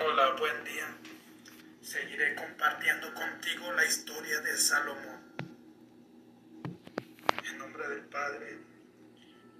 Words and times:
Hola, 0.00 0.36
buen 0.38 0.62
día. 0.62 0.86
Seguiré 1.82 2.36
compartiendo 2.36 3.12
contigo 3.14 3.72
la 3.72 3.84
historia 3.84 4.40
de 4.42 4.56
Salomón. 4.56 5.34
En 7.50 7.58
nombre 7.58 7.88
del 7.88 8.02
Padre, 8.02 8.58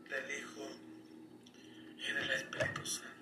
del 0.08 0.38
Hijo 0.38 0.70
y 1.96 2.12
del 2.12 2.30
Espíritu 2.30 2.86
Santo. 2.86 3.17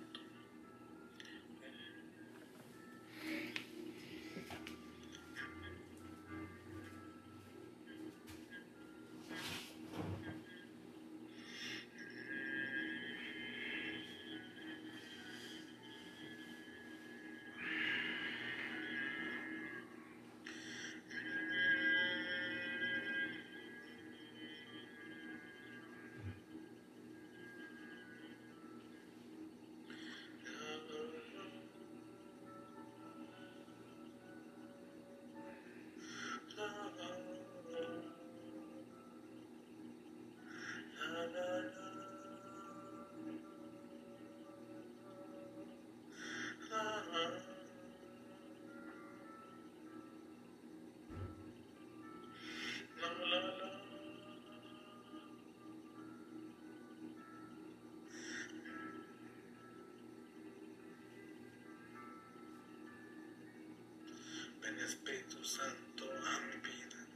Espíritu 64.81 65.45
Santo 65.45 66.05
a 66.05 66.41
mi 66.41 66.57
vida. 66.69 67.07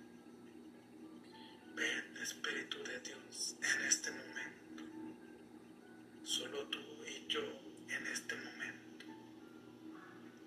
Ven 1.75 2.16
Espíritu 2.22 2.83
de 2.84 3.00
Dios 3.00 3.56
en 3.62 3.86
este 3.86 4.11
momento. 4.11 4.84
Solo 6.25 6.66
tú 6.66 6.78
y 7.06 7.27
yo 7.28 7.42
en 7.88 8.06
este 8.06 8.34
momento. 8.36 9.06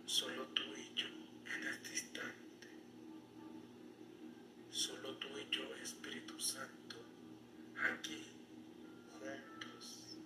Solo 0.06 0.48
tú 0.50 0.64
y 0.76 0.94
yo 0.96 1.08
en 1.56 1.68
este 1.68 1.90
instante. 1.92 2.68
Solo 4.70 5.18
tú 5.18 5.28
y 5.38 5.48
yo, 5.50 5.76
Espíritu 5.76 6.40
Santo, 6.40 6.96
aquí 7.92 8.26
juntos, 9.12 10.18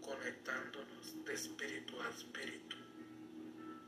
conectándonos 0.00 1.24
de 1.24 1.34
espíritu 1.34 2.00
a 2.02 2.08
espíritu, 2.10 2.76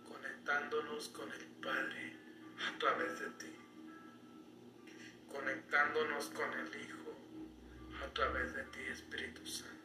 conectándonos 0.09 1.09
con 1.09 1.31
el 1.33 1.50
Padre 1.63 2.17
a 2.67 2.79
través 2.79 3.21
de 3.21 3.31
ti, 3.31 3.55
conectándonos 5.29 6.31
con 6.31 6.51
el 6.59 6.69
Hijo 6.69 7.15
a 8.03 8.15
través 8.15 8.55
de 8.55 8.63
ti, 8.65 8.81
Espíritu 8.91 9.47
Santo. 9.47 9.80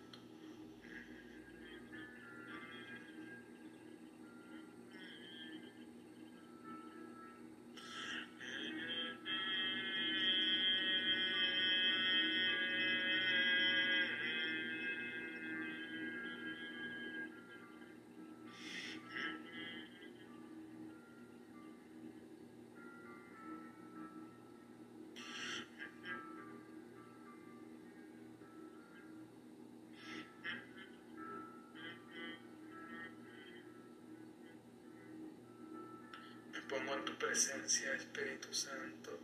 Pongo 36.76 36.94
en 36.96 37.06
tu 37.06 37.18
presencia, 37.18 37.94
Espíritu 37.94 38.54
Santo, 38.54 39.18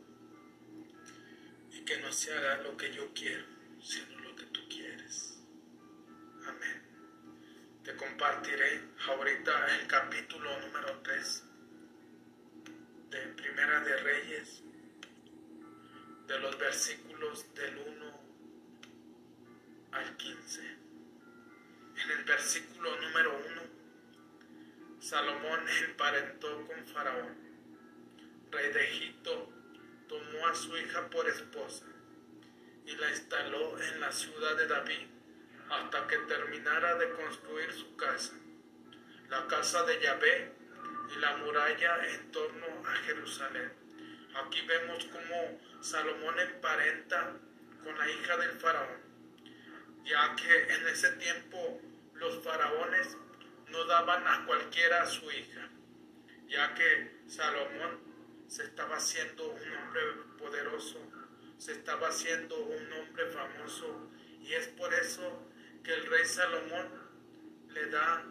y 1.72 1.82
que 1.84 1.98
no 2.00 2.12
se 2.14 2.34
haga 2.34 2.64
lo 2.64 2.78
que 2.78 2.94
yo 2.94 3.12
quiero, 3.14 3.46
sino 3.82 4.20
lo 4.20 4.36
que 4.36 4.46
tú 4.46 4.62
quieres. 4.70 5.38
Amén. 6.48 6.82
Te 7.84 7.94
compartiré 7.98 8.82
ahorita 9.06 9.80
el 9.80 9.88
capítulo 9.88 10.60
número 10.62 11.02
3 11.02 11.44
de 13.10 13.20
Primera 13.34 13.82
de 13.82 13.98
Reyes, 13.98 14.64
de 16.28 16.40
los 16.40 16.58
versículos 16.58 17.54
del 17.54 17.78
1 17.78 18.22
al 19.92 20.16
15. 20.16 20.62
En 21.98 22.12
el 22.12 22.24
versículo 22.24 23.02
número 23.02 23.38
1 23.38 23.82
Salomón 25.02 25.60
emparentó 25.88 26.68
con 26.68 26.86
Faraón, 26.86 27.36
rey 28.52 28.72
de 28.72 28.84
Egipto, 28.84 29.50
tomó 30.08 30.48
a 30.48 30.56
su 30.56 30.76
hija 30.78 31.10
por 31.10 31.28
esposa 31.28 31.86
y 32.86 32.96
la 32.96 33.10
instaló 33.10 33.82
en 33.82 34.00
la 34.00 34.12
ciudad 34.12 34.58
de 34.58 34.68
David 34.68 35.08
hasta 35.70 36.08
que 36.08 36.18
terminara 36.18 36.96
de 36.96 37.12
construir 37.14 37.72
su 37.74 37.96
casa, 37.96 38.34
la 39.30 39.48
casa 39.48 39.84
de 39.84 40.02
Yahvé 40.02 40.52
y 41.16 41.20
la 41.20 41.38
muralla 41.38 42.08
en 42.08 42.32
torno 42.32 42.68
a 42.86 42.96
Jerusalén. 43.06 43.72
Aquí 44.36 44.62
vemos 44.62 45.06
cómo 45.06 45.62
Salomón 45.82 46.40
emparenta 46.40 47.34
con 47.84 47.98
la 47.98 48.10
hija 48.10 48.38
del 48.38 48.52
faraón, 48.52 49.02
ya 50.04 50.36
que 50.36 50.74
en 50.74 50.88
ese 50.88 51.12
tiempo 51.14 51.82
los 52.16 52.44
faraones 52.44 53.18
no 53.70 53.86
daban 53.86 54.28
a 54.28 54.46
cualquiera 54.46 55.04
a 55.04 55.08
su 55.08 55.32
hija, 55.32 55.70
ya 56.48 56.74
que 56.74 57.22
Salomón 57.28 58.11
se 58.52 58.64
estaba 58.64 58.98
haciendo 58.98 59.50
un 59.50 59.76
hombre 59.76 60.02
poderoso, 60.38 61.00
se 61.58 61.72
estaba 61.72 62.10
haciendo 62.10 62.58
un 62.58 62.92
hombre 62.92 63.28
famoso, 63.28 64.10
y 64.42 64.54
es 64.54 64.68
por 64.68 64.94
eso 64.94 65.48
que 65.82 65.94
el 65.94 66.06
rey 66.08 66.26
Salomón 66.26 66.90
le 67.70 67.86
da 67.86 68.26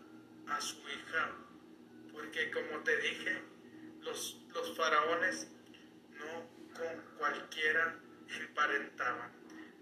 a 0.49 0.61
su 0.61 0.77
hija, 0.91 1.33
porque 2.13 2.51
como 2.51 2.83
te 2.85 2.99
dije, 2.99 3.43
los, 4.03 4.43
los 4.53 4.77
faraones 4.77 5.49
no 6.11 6.51
con 6.75 7.17
cualquiera 7.17 7.99
emparentaban. 8.29 9.33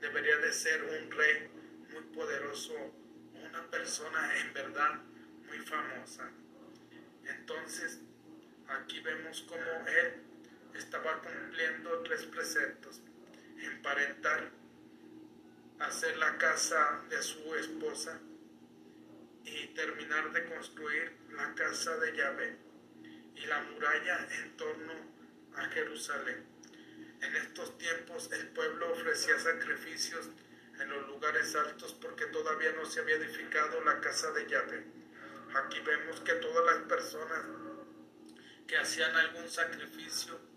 Debería 0.00 0.36
de 0.36 0.52
ser 0.52 0.84
un 0.84 1.10
rey 1.10 1.50
muy 1.92 2.02
poderoso, 2.14 2.74
una 3.34 3.68
persona 3.72 4.38
en 4.38 4.52
verdad 4.54 5.00
muy 5.48 5.58
famosa. 5.58 6.30
Entonces, 7.24 7.98
aquí 8.68 9.00
vemos 9.00 9.44
cómo 9.48 9.88
él 9.88 10.27
estaba 10.78 11.20
cumpliendo 11.20 12.02
tres 12.02 12.24
preceptos. 12.26 13.00
Emparentar, 13.58 14.50
hacer 15.80 16.16
la 16.18 16.38
casa 16.38 17.02
de 17.10 17.20
su 17.22 17.54
esposa 17.56 18.20
y 19.44 19.66
terminar 19.68 20.32
de 20.32 20.44
construir 20.46 21.12
la 21.30 21.54
casa 21.54 21.96
de 21.98 22.16
Yahvé 22.16 22.56
y 23.34 23.46
la 23.46 23.62
muralla 23.62 24.28
en 24.40 24.56
torno 24.56 24.92
a 25.56 25.64
Jerusalén. 25.66 26.44
En 27.20 27.36
estos 27.36 27.76
tiempos 27.78 28.30
el 28.32 28.48
pueblo 28.48 28.92
ofrecía 28.92 29.38
sacrificios 29.38 30.28
en 30.80 30.88
los 30.90 31.08
lugares 31.08 31.54
altos 31.56 31.94
porque 32.00 32.26
todavía 32.26 32.72
no 32.72 32.86
se 32.86 33.00
había 33.00 33.16
edificado 33.16 33.82
la 33.82 34.00
casa 34.00 34.30
de 34.32 34.48
Yahvé. 34.48 34.84
Aquí 35.54 35.80
vemos 35.80 36.20
que 36.20 36.34
todas 36.34 36.64
las 36.66 36.84
personas 36.86 37.44
que 38.66 38.76
hacían 38.76 39.16
algún 39.16 39.48
sacrificio 39.48 40.47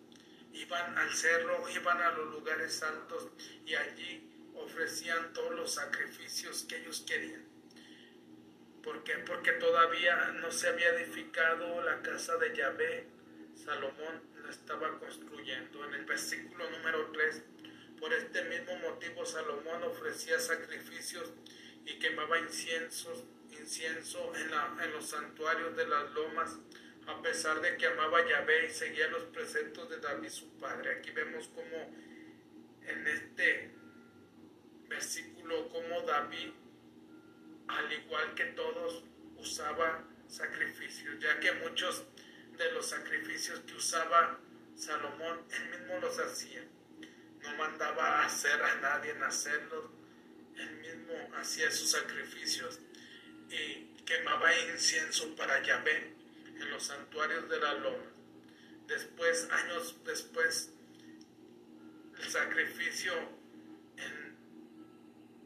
iban 0.54 0.98
al 0.98 1.12
cerro, 1.14 1.68
iban 1.70 2.02
a 2.02 2.12
los 2.12 2.32
lugares 2.32 2.82
altos 2.84 3.28
y 3.66 3.76
allí 3.76 4.28
ofrecían 4.56 5.34
todos 5.34 5.56
los 5.56 5.74
sacrificios 5.74 6.66
que 6.68 6.78
ellos 6.78 7.04
querían. 7.08 7.46
¿Por 8.84 9.04
qué? 9.04 9.14
Porque 9.20 9.52
todavía 9.54 10.16
no 10.42 10.52
se 10.52 10.68
había 10.68 10.90
edificado 10.90 11.82
la 11.84 12.02
casa 12.02 12.38
de 12.38 12.56
Yahvé. 12.56 13.08
Salomón 13.56 14.22
la 14.44 14.50
estaba 14.50 14.98
construyendo. 15.00 15.86
En 15.86 15.94
el 15.94 16.06
versículo 16.06 16.70
número 16.72 17.12
3, 17.12 17.44
por 18.00 18.12
este 18.14 18.44
mismo 18.46 18.76
motivo 18.78 19.26
Salomón 19.26 19.84
ofrecía 19.84 20.40
sacrificios 20.40 21.32
y 21.86 22.00
quemaba 22.00 22.40
inciensos 22.40 23.24
incienso 23.60 24.34
en, 24.36 24.52
la, 24.52 24.76
en 24.84 24.92
los 24.92 25.06
santuarios 25.06 25.76
de 25.76 25.88
las 25.88 26.12
lomas 26.12 26.58
a 27.12 27.22
pesar 27.22 27.62
de 27.62 27.78
que 27.78 27.88
amaba 27.88 28.20
a 28.20 28.28
Yahvé 28.28 28.68
y 28.68 28.70
seguía 28.70 29.08
los 29.08 29.24
preceptos 29.26 29.90
de 29.90 30.00
David 30.00 30.30
su 30.30 30.50
padre. 30.58 30.98
Aquí 30.98 31.12
vemos 31.12 31.48
como 31.50 31.78
en 32.88 33.08
este 33.08 33.72
versículo, 34.88 35.70
como 35.70 36.02
David, 36.02 36.52
al 37.68 37.92
igual 37.92 38.34
que 38.36 38.46
todos, 38.46 39.04
usaba 39.38 40.04
sacrificios, 40.28 41.20
ya 41.20 41.40
que 41.40 41.52
muchos 41.54 42.04
de 42.58 42.72
los 42.72 42.88
sacrificios 42.88 43.60
que 43.62 43.74
usaba 43.76 44.40
Salomón, 44.76 45.42
él 45.52 45.70
mismo 45.70 46.00
los 46.00 46.18
hacía. 46.20 46.64
No 47.42 47.56
mandaba 47.58 48.22
a 48.22 48.26
hacer 48.26 48.62
a 48.62 48.76
nadie 48.76 49.12
en 49.12 49.24
hacerlos, 49.24 49.86
él 50.56 50.72
mismo 50.78 51.36
hacía 51.36 51.72
sus 51.72 51.92
sacrificios 51.92 52.80
y 53.50 54.04
quemaba 54.06 54.56
incienso 54.60 55.36
para 55.36 55.62
Yahvé 55.64 56.21
en 56.62 56.72
los 56.72 56.84
santuarios 56.84 57.50
de 57.50 57.60
la 57.60 57.74
loma. 57.76 58.12
Después, 58.88 59.50
años 59.52 59.98
después, 60.06 60.74
el 62.20 62.30
sacrificio 62.30 63.14
en 63.98 64.36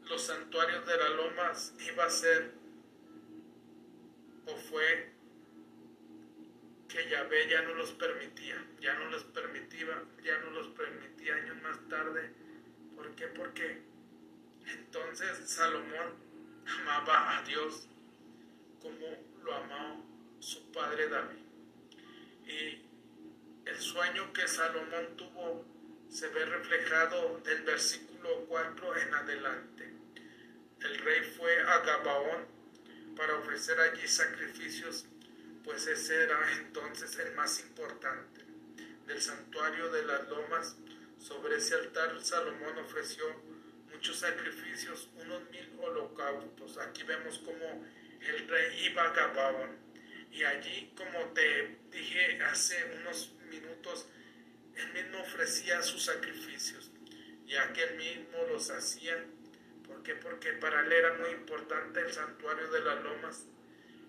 los 0.08 0.22
santuarios 0.22 0.86
de 0.86 0.96
la 0.96 1.08
loma 1.10 1.52
iba 1.80 2.04
a 2.04 2.10
ser 2.10 2.52
o 4.46 4.56
fue 4.56 5.12
que 6.88 7.08
Yahvé 7.08 7.48
ya 7.48 7.62
no 7.62 7.74
los 7.74 7.92
permitía, 7.92 8.64
ya 8.80 8.94
no 8.94 9.10
los 9.10 9.24
permitía, 9.24 10.04
ya 10.22 10.38
no 10.38 10.50
los 10.50 10.68
permitía 10.68 11.34
años 11.34 11.60
más 11.62 11.88
tarde. 11.88 12.30
¿Por 12.94 13.14
qué? 13.16 13.26
Porque 13.28 13.82
entonces 14.66 15.48
Salomón 15.48 16.14
amaba 16.66 17.38
a 17.38 17.42
Dios 17.42 17.88
como 18.80 19.06
lo 19.42 19.54
amó 19.54 20.15
su 20.40 20.70
padre 20.72 21.08
David. 21.08 21.38
Y 22.46 22.82
el 23.68 23.80
sueño 23.80 24.32
que 24.32 24.46
Salomón 24.46 25.16
tuvo 25.16 25.64
se 26.08 26.28
ve 26.28 26.44
reflejado 26.44 27.40
del 27.40 27.62
versículo 27.62 28.46
4 28.48 28.96
en 28.96 29.14
adelante. 29.14 29.92
El 30.80 30.98
rey 30.98 31.22
fue 31.36 31.60
a 31.62 31.78
Gabaón 31.80 32.46
para 33.16 33.36
ofrecer 33.38 33.78
allí 33.80 34.06
sacrificios, 34.06 35.06
pues 35.64 35.86
ese 35.86 36.22
era 36.22 36.38
entonces 36.58 37.18
el 37.18 37.34
más 37.34 37.60
importante. 37.60 38.44
Del 39.06 39.20
santuario 39.20 39.90
de 39.90 40.04
las 40.04 40.28
lomas, 40.28 40.76
sobre 41.18 41.56
ese 41.56 41.74
altar 41.74 42.20
Salomón 42.22 42.78
ofreció 42.78 43.24
muchos 43.90 44.18
sacrificios, 44.18 45.08
unos 45.16 45.50
mil 45.50 45.72
holocaustos. 45.80 46.78
Aquí 46.78 47.02
vemos 47.02 47.38
como 47.38 47.84
el 48.20 48.48
rey 48.48 48.86
iba 48.90 49.04
a 49.04 49.12
Gabaón 49.12 49.85
y 50.36 50.44
allí, 50.44 50.92
como 50.94 51.32
te 51.32 51.78
dije 51.90 52.38
hace 52.42 52.76
unos 53.00 53.32
minutos, 53.48 54.06
él 54.74 54.92
mismo 54.92 55.20
ofrecía 55.22 55.82
sus 55.82 56.04
sacrificios, 56.04 56.90
ya 57.46 57.72
que 57.72 57.82
él 57.82 57.96
mismo 57.96 58.44
los 58.50 58.68
hacía. 58.68 59.24
¿Por 59.86 60.02
qué? 60.02 60.14
Porque 60.16 60.52
para 60.52 60.84
él 60.84 60.92
era 60.92 61.14
muy 61.14 61.30
importante 61.30 62.00
el 62.00 62.12
santuario 62.12 62.70
de 62.70 62.80
las 62.80 63.02
lomas 63.02 63.46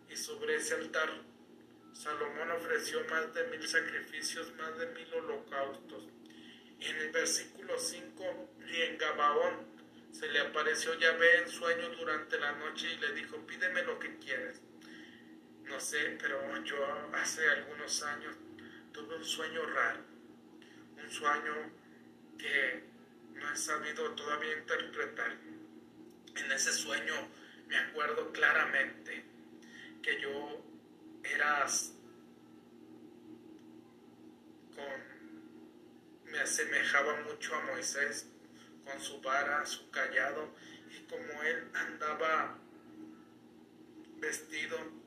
y 0.10 0.18
sobre 0.18 0.56
ese 0.56 0.76
altar 0.76 1.10
Salomón 1.94 2.52
ofreció 2.52 3.04
más 3.06 3.34
de 3.34 3.46
mil 3.46 3.66
sacrificios, 3.66 4.54
más 4.56 4.78
de 4.78 4.88
mil 4.88 5.12
holocaustos. 5.14 6.10
En 6.82 6.96
el 6.98 7.10
versículo 7.10 7.80
5, 7.80 8.50
y 8.68 8.82
en 8.82 8.98
Gabaón 8.98 9.66
se 10.12 10.28
le 10.28 10.42
apareció 10.42 10.94
Yahvé 10.94 11.40
en 11.40 11.50
sueño 11.50 11.90
durante 11.98 12.38
la 12.38 12.52
noche 12.52 12.92
y 12.92 12.98
le 12.98 13.14
dijo, 13.14 13.38
pídeme 13.48 13.82
lo 13.84 13.98
que 13.98 14.18
quieres 14.18 14.62
no 15.68 15.80
sé, 15.80 16.18
pero 16.20 16.64
yo 16.64 16.78
hace 17.14 17.48
algunos 17.50 18.04
años 18.04 18.36
tuve 18.94 19.16
un 19.18 19.26
sueño 19.26 19.66
raro, 19.66 20.00
un 21.04 21.12
sueño 21.12 21.54
que 22.38 22.84
no 23.34 23.52
he 23.52 23.56
sabido 23.56 24.12
todavía 24.12 24.58
interpretar. 24.58 25.38
En 26.36 26.52
ese 26.52 26.72
sueño 26.72 27.14
me 27.68 27.78
acuerdo 27.78 28.32
claramente 28.32 29.26
que 30.02 30.22
yo 30.22 30.64
era 31.24 31.66
con, 34.76 36.32
me 36.32 36.40
asemejaba 36.40 37.22
mucho 37.22 37.56
a 37.56 37.62
Moisés 37.66 38.28
con 38.86 39.02
su 39.02 39.20
vara, 39.22 39.66
su 39.66 39.90
callado, 39.90 40.56
y 40.90 41.02
como 41.04 41.44
él 41.44 41.70
andaba 41.74 42.58
vestido 44.20 45.07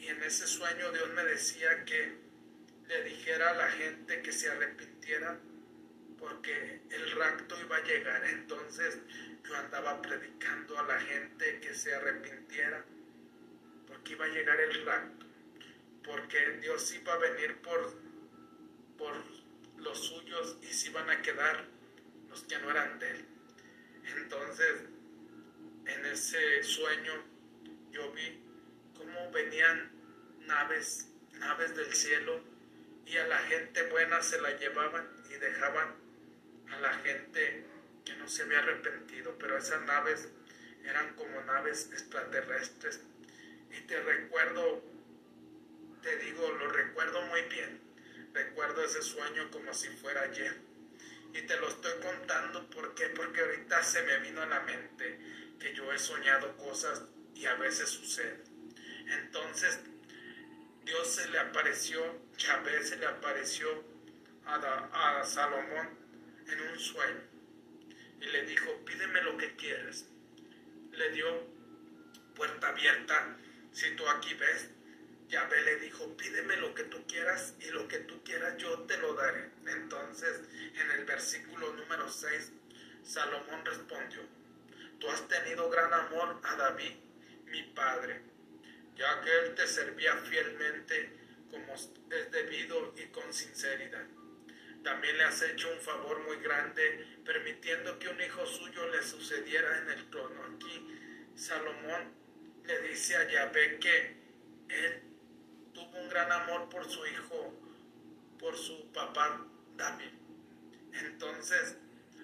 y 0.00 0.08
en 0.08 0.22
ese 0.22 0.46
sueño 0.46 0.90
Dios 0.92 1.10
me 1.10 1.24
decía 1.24 1.84
que 1.84 2.16
le 2.88 3.04
dijera 3.04 3.50
a 3.50 3.54
la 3.54 3.70
gente 3.70 4.22
que 4.22 4.32
se 4.32 4.50
arrepintiera 4.50 5.38
porque 6.18 6.80
el 6.90 7.10
rapto 7.12 7.60
iba 7.60 7.76
a 7.76 7.84
llegar. 7.84 8.24
Entonces 8.24 8.98
yo 9.44 9.54
andaba 9.56 10.00
predicando 10.00 10.78
a 10.78 10.84
la 10.84 11.00
gente 11.00 11.60
que 11.60 11.74
se 11.74 11.94
arrepintiera 11.94 12.84
porque 13.86 14.12
iba 14.12 14.24
a 14.24 14.28
llegar 14.28 14.58
el 14.58 14.86
rapto. 14.86 15.26
Porque 16.02 16.58
Dios 16.62 16.94
iba 16.94 17.12
a 17.12 17.18
venir 17.18 17.58
por, 17.58 17.94
por 18.96 19.14
los 19.76 19.98
suyos 19.98 20.56
y 20.62 20.72
se 20.72 20.88
iban 20.88 21.10
a 21.10 21.20
quedar 21.20 21.66
los 22.30 22.42
que 22.44 22.58
no 22.58 22.70
eran 22.70 22.98
de 22.98 23.10
él. 23.10 23.26
Entonces, 24.16 24.82
en 25.84 26.06
ese 26.06 26.62
sueño 26.62 27.12
yo 27.92 28.10
vi 28.12 28.49
cómo 29.00 29.30
venían 29.32 29.90
naves, 30.46 31.08
naves 31.38 31.74
del 31.74 31.92
cielo, 31.94 32.40
y 33.06 33.16
a 33.16 33.26
la 33.26 33.38
gente 33.38 33.82
buena 33.84 34.22
se 34.22 34.40
la 34.40 34.56
llevaban 34.56 35.08
y 35.30 35.34
dejaban 35.34 35.94
a 36.70 36.80
la 36.80 36.92
gente 36.98 37.64
que 38.04 38.14
no 38.16 38.28
se 38.28 38.42
había 38.42 38.58
arrepentido, 38.58 39.36
pero 39.38 39.56
esas 39.56 39.82
naves 39.82 40.28
eran 40.84 41.14
como 41.14 41.40
naves 41.42 41.88
extraterrestres. 41.92 43.00
Y 43.70 43.80
te 43.82 44.00
recuerdo, 44.02 44.82
te 46.02 46.16
digo, 46.18 46.50
lo 46.52 46.68
recuerdo 46.68 47.22
muy 47.22 47.42
bien. 47.42 47.80
Recuerdo 48.32 48.84
ese 48.84 49.02
sueño 49.02 49.50
como 49.50 49.72
si 49.72 49.88
fuera 49.88 50.22
ayer. 50.22 50.56
Y 51.32 51.42
te 51.42 51.56
lo 51.56 51.68
estoy 51.68 51.92
contando, 52.00 52.68
¿por 52.70 52.94
qué? 52.94 53.08
Porque 53.08 53.40
ahorita 53.40 53.82
se 53.82 54.02
me 54.02 54.18
vino 54.18 54.42
a 54.42 54.46
la 54.46 54.60
mente 54.60 55.18
que 55.58 55.74
yo 55.74 55.92
he 55.92 55.98
soñado 55.98 56.56
cosas 56.56 57.02
y 57.34 57.46
a 57.46 57.54
veces 57.54 57.88
sucede. 57.88 58.49
Entonces 59.10 59.80
Dios 60.84 61.14
se 61.14 61.28
le 61.28 61.38
apareció, 61.38 62.00
Yahvé 62.38 62.82
se 62.84 62.96
le 62.96 63.06
apareció 63.06 63.68
a, 64.46 65.22
Salomón 65.24 65.98
en 66.46 66.60
un 66.60 66.78
sueño 66.78 67.20
y 68.20 68.26
le 68.26 68.44
dijo, 68.46 68.70
pídeme 68.84 69.22
lo 69.22 69.36
que 69.36 69.54
quieres. 69.56 70.06
Le 70.92 71.10
dio 71.10 71.26
puerta 72.34 72.68
abierta, 72.68 73.36
si 73.72 73.94
tú 73.96 74.08
aquí 74.08 74.34
ves, 74.34 74.70
Yahvé 75.28 75.60
le 75.62 75.76
dijo, 75.76 76.16
pídeme 76.16 76.56
lo 76.56 76.74
que 76.74 76.84
tú 76.84 77.04
quieras 77.06 77.54
y 77.60 77.70
lo 77.70 77.88
que 77.88 77.98
tú 78.00 78.22
quieras 78.22 78.56
yo 78.58 78.80
te 78.82 78.96
lo 78.98 79.14
daré. 79.14 79.50
Entonces, 79.66 80.40
en 80.74 80.90
el 80.92 81.04
versículo 81.04 81.72
número 81.74 82.08
6, 82.08 82.52
Salomón 83.02 83.64
respondió, 83.64 84.20
tú 84.98 85.08
has 85.10 85.26
tenido 85.26 85.68
gran 85.68 85.92
amor 85.92 86.40
a 86.44 86.56
David, 86.56 86.96
mi 87.46 87.62
padre 87.74 88.29
ya 89.00 89.20
que 89.22 89.38
Él 89.38 89.54
te 89.54 89.66
servía 89.66 90.14
fielmente 90.18 91.10
como 91.50 91.74
es 91.74 92.30
debido 92.30 92.92
y 92.98 93.06
con 93.06 93.32
sinceridad. 93.32 94.04
También 94.84 95.16
le 95.16 95.24
has 95.24 95.40
hecho 95.42 95.72
un 95.72 95.80
favor 95.80 96.20
muy 96.26 96.36
grande, 96.36 97.06
permitiendo 97.24 97.98
que 97.98 98.08
un 98.08 98.20
hijo 98.20 98.46
suyo 98.46 98.86
le 98.88 99.02
sucediera 99.02 99.78
en 99.78 99.90
el 99.90 100.10
trono. 100.10 100.42
Aquí 100.54 101.30
Salomón 101.34 102.12
le 102.66 102.80
dice 102.88 103.16
a 103.16 103.26
Yahvé 103.26 103.78
que 103.78 104.16
él 104.68 105.02
tuvo 105.72 105.98
un 105.98 106.08
gran 106.10 106.30
amor 106.30 106.68
por 106.68 106.88
su 106.88 107.04
hijo, 107.06 107.54
por 108.38 108.56
su 108.56 108.92
papá 108.92 109.46
David. 109.76 110.12
Entonces, 110.92 111.76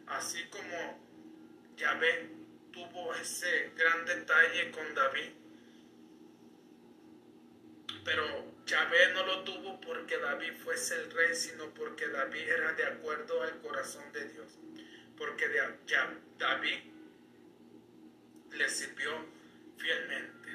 así 0.09 0.45
como 0.51 1.03
Yahvé 1.77 2.31
tuvo 2.71 3.15
ese 3.15 3.73
gran 3.77 4.05
detalle 4.05 4.71
con 4.71 4.95
David, 4.95 5.46
pero 8.05 8.55
Yahvé 8.67 9.13
no 9.15 9.27
lo 9.27 9.45
tuvo 9.45 9.81
porque 9.81 10.19
David 10.19 10.55
fuese 10.63 10.97
el 10.97 11.11
rey, 11.11 11.35
sino 11.35 11.73
porque 11.75 12.09
David 12.09 12.49
era 12.49 12.73
de 12.73 12.85
acuerdo 12.85 13.43
al 13.43 13.61
corazón 13.61 14.13
de 14.13 14.29
Dios. 14.29 14.59
Porque 15.17 15.49
David 16.39 16.79
le 18.53 18.69
sirvió 18.69 19.11
fielmente, 19.77 20.51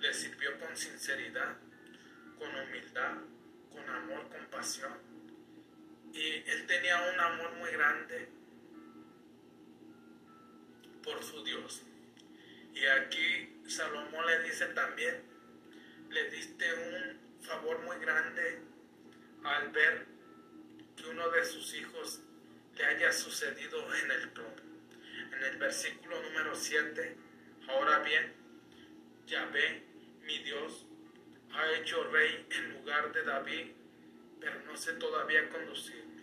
le 0.00 0.14
sirvió 0.14 0.58
con 0.58 0.76
sinceridad, 0.76 1.56
con 2.38 2.54
humildad, 2.54 3.16
con 3.70 3.88
amor, 3.88 4.28
con 4.28 4.46
pasión. 4.46 4.92
Y 6.12 6.48
él 6.48 6.66
tenía 6.66 7.00
un 7.12 7.20
amor 7.20 7.52
muy 7.56 7.70
grande 7.72 8.28
por 11.02 11.22
su 11.22 11.42
Dios. 11.44 11.82
Y 12.74 12.86
aquí 12.86 13.62
Salomón 13.68 14.26
le 14.26 14.42
dice 14.42 14.66
también, 14.66 15.33
le 16.14 16.30
diste 16.30 16.64
un 16.72 17.42
favor 17.42 17.82
muy 17.82 17.98
grande 17.98 18.60
al 19.42 19.68
ver 19.70 20.06
que 20.96 21.08
uno 21.08 21.28
de 21.30 21.44
sus 21.44 21.74
hijos 21.74 22.20
le 22.76 22.84
haya 22.84 23.12
sucedido 23.12 23.92
en 23.96 24.10
el 24.12 24.32
trono. 24.32 24.62
En 25.32 25.42
el 25.42 25.56
versículo 25.56 26.22
número 26.22 26.54
7, 26.54 27.16
ahora 27.66 27.98
bien, 27.98 28.32
Yahvé, 29.26 29.82
mi 30.22 30.38
Dios, 30.44 30.86
ha 31.52 31.72
hecho 31.72 32.04
rey 32.04 32.46
en 32.48 32.74
lugar 32.74 33.12
de 33.12 33.22
David, 33.24 33.72
pero 34.40 34.60
no 34.66 34.76
sé 34.76 34.92
todavía 34.92 35.50
conducirme. 35.50 36.22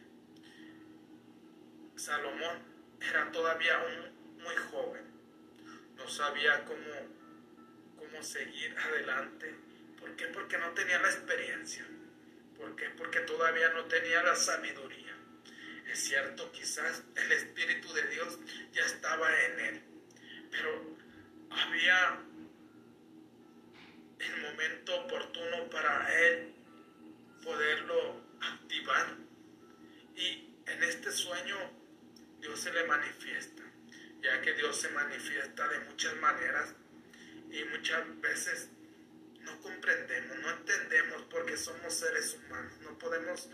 Salomón 1.97 2.59
era 3.01 3.29
todavía 3.29 3.77
un, 3.79 4.41
muy 4.41 4.55
joven, 4.71 5.03
no 5.97 6.07
sabía 6.07 6.63
cómo, 6.63 6.93
cómo 7.97 8.23
seguir 8.23 8.73
adelante. 8.77 9.70
¿Por 10.01 10.15
qué? 10.15 10.25
Porque 10.25 10.57
no 10.57 10.71
tenía 10.71 10.99
la 10.99 11.09
experiencia. 11.09 11.85
¿Por 12.57 12.75
qué? 12.75 12.89
Porque 12.89 13.19
todavía 13.21 13.69
no 13.69 13.85
tenía 13.85 14.21
la 14.23 14.35
sabiduría. 14.35 15.15
Es 15.91 15.99
cierto, 15.99 16.51
quizás 16.51 17.03
el 17.15 17.31
Espíritu 17.31 17.93
de 17.93 18.07
Dios 18.07 18.39
ya 18.73 18.83
estaba 18.85 19.29
en 19.45 19.59
él, 19.59 19.81
pero 20.49 20.97
había 21.49 22.19
el 24.19 24.41
momento 24.41 24.95
oportuno 25.01 25.69
para 25.69 26.13
él 26.19 26.53
poderlo 27.43 28.21
activar. 28.41 29.17
Y 30.15 30.55
en 30.65 30.83
este 30.83 31.11
sueño 31.11 31.57
Dios 32.39 32.59
se 32.59 32.73
le 32.73 32.85
manifiesta, 32.85 33.63
ya 34.21 34.41
que 34.41 34.53
Dios 34.53 34.79
se 34.79 34.89
manifiesta 34.89 35.67
de 35.67 35.79
muchas 35.81 36.15
maneras 36.17 36.75
y 37.51 37.63
muchas 37.65 38.21
veces 38.21 38.69
no 39.43 39.59
comprendemos, 39.61 40.37
no 40.39 40.49
entendemos 40.51 41.23
porque 41.29 41.57
somos 41.57 41.93
seres 41.93 42.35
humanos, 42.35 42.73
no 42.81 42.97
podemos 42.97 43.49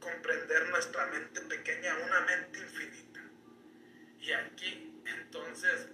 comprender 0.00 0.68
nuestra 0.68 1.06
mente 1.06 1.40
pequeña, 1.42 1.96
una 1.96 2.20
mente 2.20 2.58
infinita. 2.60 3.20
Y 4.20 4.32
aquí 4.32 5.02
entonces 5.06 5.88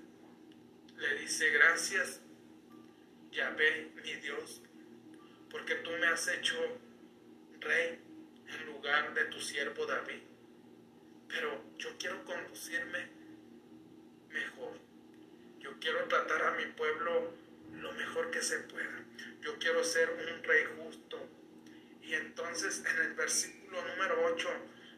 le 0.97 1.15
dice 1.15 1.51
gracias 1.51 2.21
Yahvé, 3.33 3.93
mi 4.03 4.15
Dios, 4.17 4.61
porque 5.51 5.77
tú 5.77 5.91
me 5.93 6.07
has 6.09 6.27
hecho 6.29 6.57
rey 7.61 8.01
en 8.47 8.67
lugar 8.67 9.15
de 9.15 9.25
tu 9.27 9.41
siervo 9.41 9.87
David. 9.87 10.23
Pero 11.29 11.63
yo 11.79 11.97
quiero 11.99 12.25
conducirme 12.25 13.09
mejor. 14.31 14.79
Yo 15.61 15.79
quiero 15.79 16.07
tratar 16.09 16.43
a 16.43 16.51
mi 16.53 16.67
pueblo 16.73 17.33
lo 17.73 17.93
mejor 17.93 18.31
que 18.31 18.43
se 18.43 18.59
pueda. 18.61 19.05
Yo 19.41 19.59
quiero 19.59 19.83
ser 19.85 20.11
un 20.11 20.43
rey 20.43 20.65
justo. 20.79 21.19
Y 22.03 22.15
entonces 22.15 22.83
en 22.85 22.99
el 22.99 23.15
versículo 23.15 23.83
número 23.89 24.25
8 24.35 24.49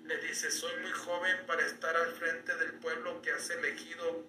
le 0.04 0.16
dice, 0.18 0.50
soy 0.50 0.72
muy 0.80 0.90
joven 0.90 1.36
para 1.46 1.64
estar 1.64 1.96
al 1.96 2.12
frente 2.12 2.56
del 2.56 2.72
pueblo 2.74 3.22
que 3.22 3.30
has 3.32 3.50
elegido, 3.50 4.26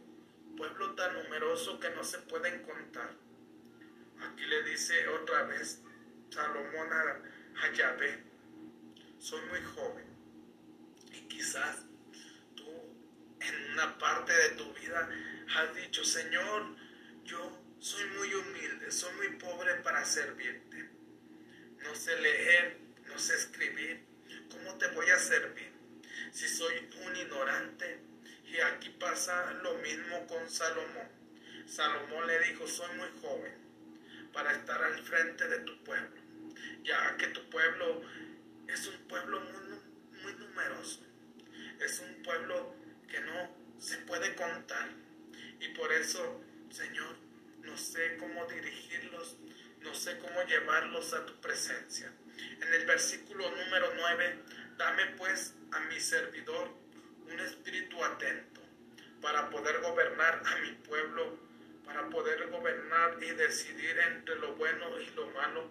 pueblo 0.57 0.93
tan 0.95 1.13
numeroso 1.13 1.79
que 1.79 1.89
no 1.91 2.03
se 2.03 2.19
pueden 2.19 2.61
contar. 2.63 3.11
Aquí 4.21 4.45
le 4.45 4.63
dice 4.63 5.07
otra 5.07 5.43
vez 5.43 5.81
Salomón 6.29 6.89
a, 6.91 7.71
Yahvé, 7.71 8.23
soy 9.19 9.41
muy 9.45 9.61
joven 9.61 10.05
y 11.11 11.21
quizás 11.27 11.85
tú 12.55 12.65
en 13.39 13.71
una 13.71 13.97
parte 13.97 14.33
de 14.33 14.49
tu 14.49 14.73
vida 14.73 15.09
has 15.55 15.75
dicho, 15.75 16.03
Señor, 16.03 16.75
yo 17.23 17.62
soy 17.83 18.05
muy 18.17 18.33
humilde, 18.33 18.89
soy 18.91 19.13
muy 19.15 19.27
pobre 19.37 19.75
para 19.83 20.05
servirte. 20.05 20.89
No 21.83 21.93
sé 21.93 22.17
leer, 22.21 22.77
no 23.07 23.19
sé 23.19 23.35
escribir. 23.35 24.05
¿Cómo 24.49 24.77
te 24.77 24.87
voy 24.87 25.09
a 25.09 25.19
servir? 25.19 25.69
Si 26.31 26.47
soy 26.47 26.75
un 27.05 27.15
ignorante. 27.17 27.99
Y 28.45 28.57
aquí 28.61 28.89
pasa 28.91 29.51
lo 29.63 29.73
mismo 29.79 30.25
con 30.27 30.49
Salomón. 30.49 31.09
Salomón 31.67 32.25
le 32.25 32.39
dijo, 32.47 32.65
soy 32.67 32.95
muy 32.95 33.09
joven 33.21 33.53
para 34.31 34.53
estar 34.53 34.81
al 34.81 35.03
frente 35.03 35.47
de 35.47 35.59
tu 35.59 35.83
pueblo, 35.83 36.21
ya 36.83 37.17
que 37.17 37.27
tu 37.27 37.49
pueblo 37.49 38.01
es 38.67 38.87
un 38.87 39.07
pueblo 39.07 39.39
muy, 39.41 40.33
numeroso, 40.35 41.01
es 41.79 41.99
un 41.99 42.23
pueblo 42.23 42.75
que 43.07 43.19
no 43.21 43.55
se 43.79 43.97
puede 43.99 44.35
contar. 44.35 44.89
Y 45.59 45.67
por 45.69 45.91
eso, 45.91 46.41
Señor, 46.71 47.22
no 47.63 47.77
sé 47.77 48.17
cómo 48.17 48.45
dirigirlos, 48.45 49.37
no 49.81 49.93
sé 49.93 50.17
cómo 50.19 50.43
llevarlos 50.43 51.13
a 51.13 51.25
tu 51.25 51.39
presencia. 51.41 52.11
En 52.61 52.73
el 52.73 52.85
versículo 52.85 53.49
número 53.49 53.93
9, 53.95 54.39
dame 54.77 55.05
pues 55.17 55.55
a 55.71 55.79
mi 55.81 55.99
servidor 55.99 56.69
un 57.25 57.39
espíritu 57.39 58.03
atento 58.03 58.61
para 59.21 59.49
poder 59.49 59.81
gobernar 59.81 60.41
a 60.45 60.57
mi 60.57 60.71
pueblo 60.87 61.43
para 61.85 62.09
poder 62.09 62.49
gobernar 62.49 63.17
y 63.21 63.31
decidir 63.31 63.99
entre 63.99 64.35
lo 64.37 64.55
bueno 64.55 64.99
y 64.99 65.09
lo 65.11 65.27
malo, 65.31 65.69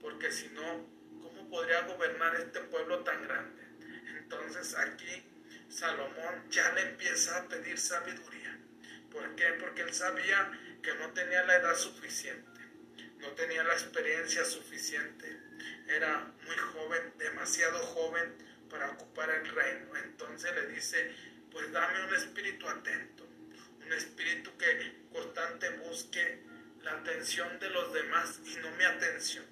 porque 0.00 0.30
si 0.30 0.48
no, 0.48 0.86
¿cómo 1.22 1.48
podría 1.48 1.82
gobernar 1.82 2.34
este 2.36 2.60
pueblo 2.60 3.00
tan 3.00 3.22
grande? 3.22 3.62
Entonces 4.18 4.76
aquí 4.76 5.22
Salomón 5.68 6.50
ya 6.50 6.72
le 6.72 6.82
empieza 6.82 7.38
a 7.38 7.48
pedir 7.48 7.78
sabiduría. 7.78 8.58
¿Por 9.10 9.34
qué? 9.34 9.54
Porque 9.60 9.82
él 9.82 9.94
sabía 9.94 10.50
que 10.82 10.94
no 10.94 11.10
tenía 11.12 11.44
la 11.44 11.56
edad 11.56 11.76
suficiente, 11.76 12.60
no 13.18 13.28
tenía 13.32 13.62
la 13.62 13.72
experiencia 13.74 14.44
suficiente, 14.44 15.38
era 15.86 16.32
muy 16.44 16.56
joven, 16.56 17.12
demasiado 17.18 17.78
joven 17.78 18.34
para 18.68 18.90
ocupar 18.90 19.30
el 19.30 19.46
reino. 19.48 19.96
Entonces 19.96 20.54
le 20.54 20.66
dice, 20.68 21.14
pues 21.50 21.70
dame 21.72 22.04
un 22.06 22.14
espíritu 22.14 22.68
atento 22.68 23.32
un 23.86 23.92
espíritu 23.92 24.50
que 24.56 24.92
constante 25.12 25.70
busque 25.88 26.40
la 26.82 26.92
atención 26.92 27.58
de 27.58 27.70
los 27.70 27.92
demás 27.92 28.40
y 28.44 28.56
no 28.56 28.70
mi 28.72 28.84
atención, 28.84 29.44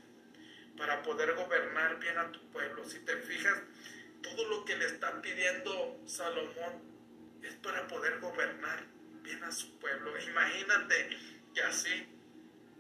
para 0.77 1.03
poder 1.03 1.35
gobernar 1.35 1.99
bien 1.99 2.19
a 2.19 2.31
tu 2.33 2.41
pueblo. 2.51 2.85
Si 2.89 3.01
te 3.01 3.17
fijas, 3.17 3.59
todo 4.23 4.49
lo 4.49 4.65
que 4.65 4.77
le 4.77 4.87
está 4.87 5.21
pidiendo 5.21 6.01
Salomón 6.07 6.83
es 7.43 7.55
para 7.57 7.87
poder 7.89 8.19
gobernar 8.21 8.85
bien 9.31 9.45
a 9.45 9.53
su 9.53 9.79
pueblo. 9.79 10.13
Imagínate 10.19 11.09
que 11.55 11.63
así 11.63 12.07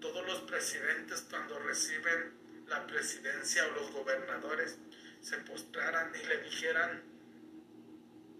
todos 0.00 0.26
los 0.26 0.40
presidentes 0.40 1.26
cuando 1.30 1.58
reciben 1.60 2.32
la 2.66 2.86
presidencia 2.86 3.66
o 3.66 3.70
los 3.72 3.92
gobernadores 3.92 4.78
se 5.20 5.36
postraran 5.38 6.12
y 6.14 6.26
le 6.26 6.42
dijeran 6.42 7.02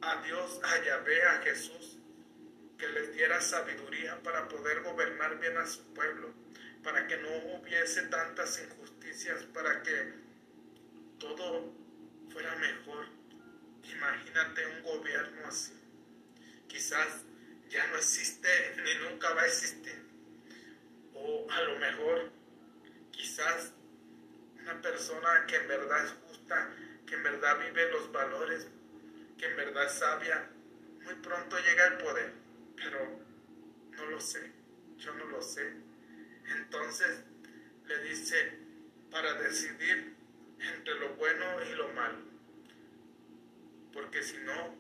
a 0.02 0.23
Dios, 0.23 0.61
a 0.62 0.85
Yahvé, 0.85 1.23
a 1.23 1.43
Jesús, 1.43 1.99
que 2.79 2.88
les 2.88 3.14
diera 3.14 3.40
sabiduría 3.40 4.23
para 4.23 4.49
poder 4.49 4.83
gobernar 4.83 5.38
bien 5.38 5.59
a 5.59 5.67
su 5.67 5.85
pueblo, 5.93 6.33
para 6.83 7.07
que 7.07 7.19
no 7.19 7.29
hubiese 7.55 8.05
tantas 8.05 8.62
injusticias, 8.62 9.45
para 9.52 9.83
que 9.83 10.14
todo 11.19 11.73
fuera 12.33 12.57
mejor. 12.57 13.07
Imagínate 13.85 14.67
un 14.67 14.83
gobierno 14.83 15.47
así. 15.47 15.75
Quizás 16.69 17.25
ya 17.71 17.87
no 17.87 17.97
existe 17.97 18.49
ni 18.85 19.09
nunca 19.09 19.33
va 19.33 19.43
a 19.43 19.47
existir. 19.47 19.99
O 21.15 21.47
a 21.50 21.62
lo 21.62 21.79
mejor, 21.79 22.31
quizás 23.11 23.73
una 24.61 24.83
persona 24.83 25.47
que 25.47 25.57
en 25.57 25.69
verdad 25.69 26.05
es 26.05 26.12
justa, 26.27 26.71
que 27.07 27.15
en 27.15 27.23
verdad 27.23 27.59
vive 27.59 27.91
los 27.93 28.12
valores, 28.12 28.69
que 29.39 29.47
en 29.47 29.57
verdad 29.57 29.87
es 29.87 29.93
sabia, 29.95 30.50
muy 31.05 31.15
pronto 31.15 31.57
llega 31.59 31.87
al 31.87 31.99
poder 31.99 32.41
pero 32.81 33.21
no 33.97 34.07
lo 34.07 34.21
sé, 34.21 34.50
yo 34.99 35.15
no 35.15 35.27
lo 35.27 35.43
sé. 35.43 35.73
Entonces 36.57 37.23
le 37.87 37.99
dice, 38.05 38.59
para 39.11 39.35
decidir 39.35 40.15
entre 40.59 40.95
lo 40.95 41.15
bueno 41.15 41.45
y 41.71 41.75
lo 41.75 41.89
malo, 41.89 42.19
porque 43.93 44.23
si 44.23 44.39
no, 44.39 44.75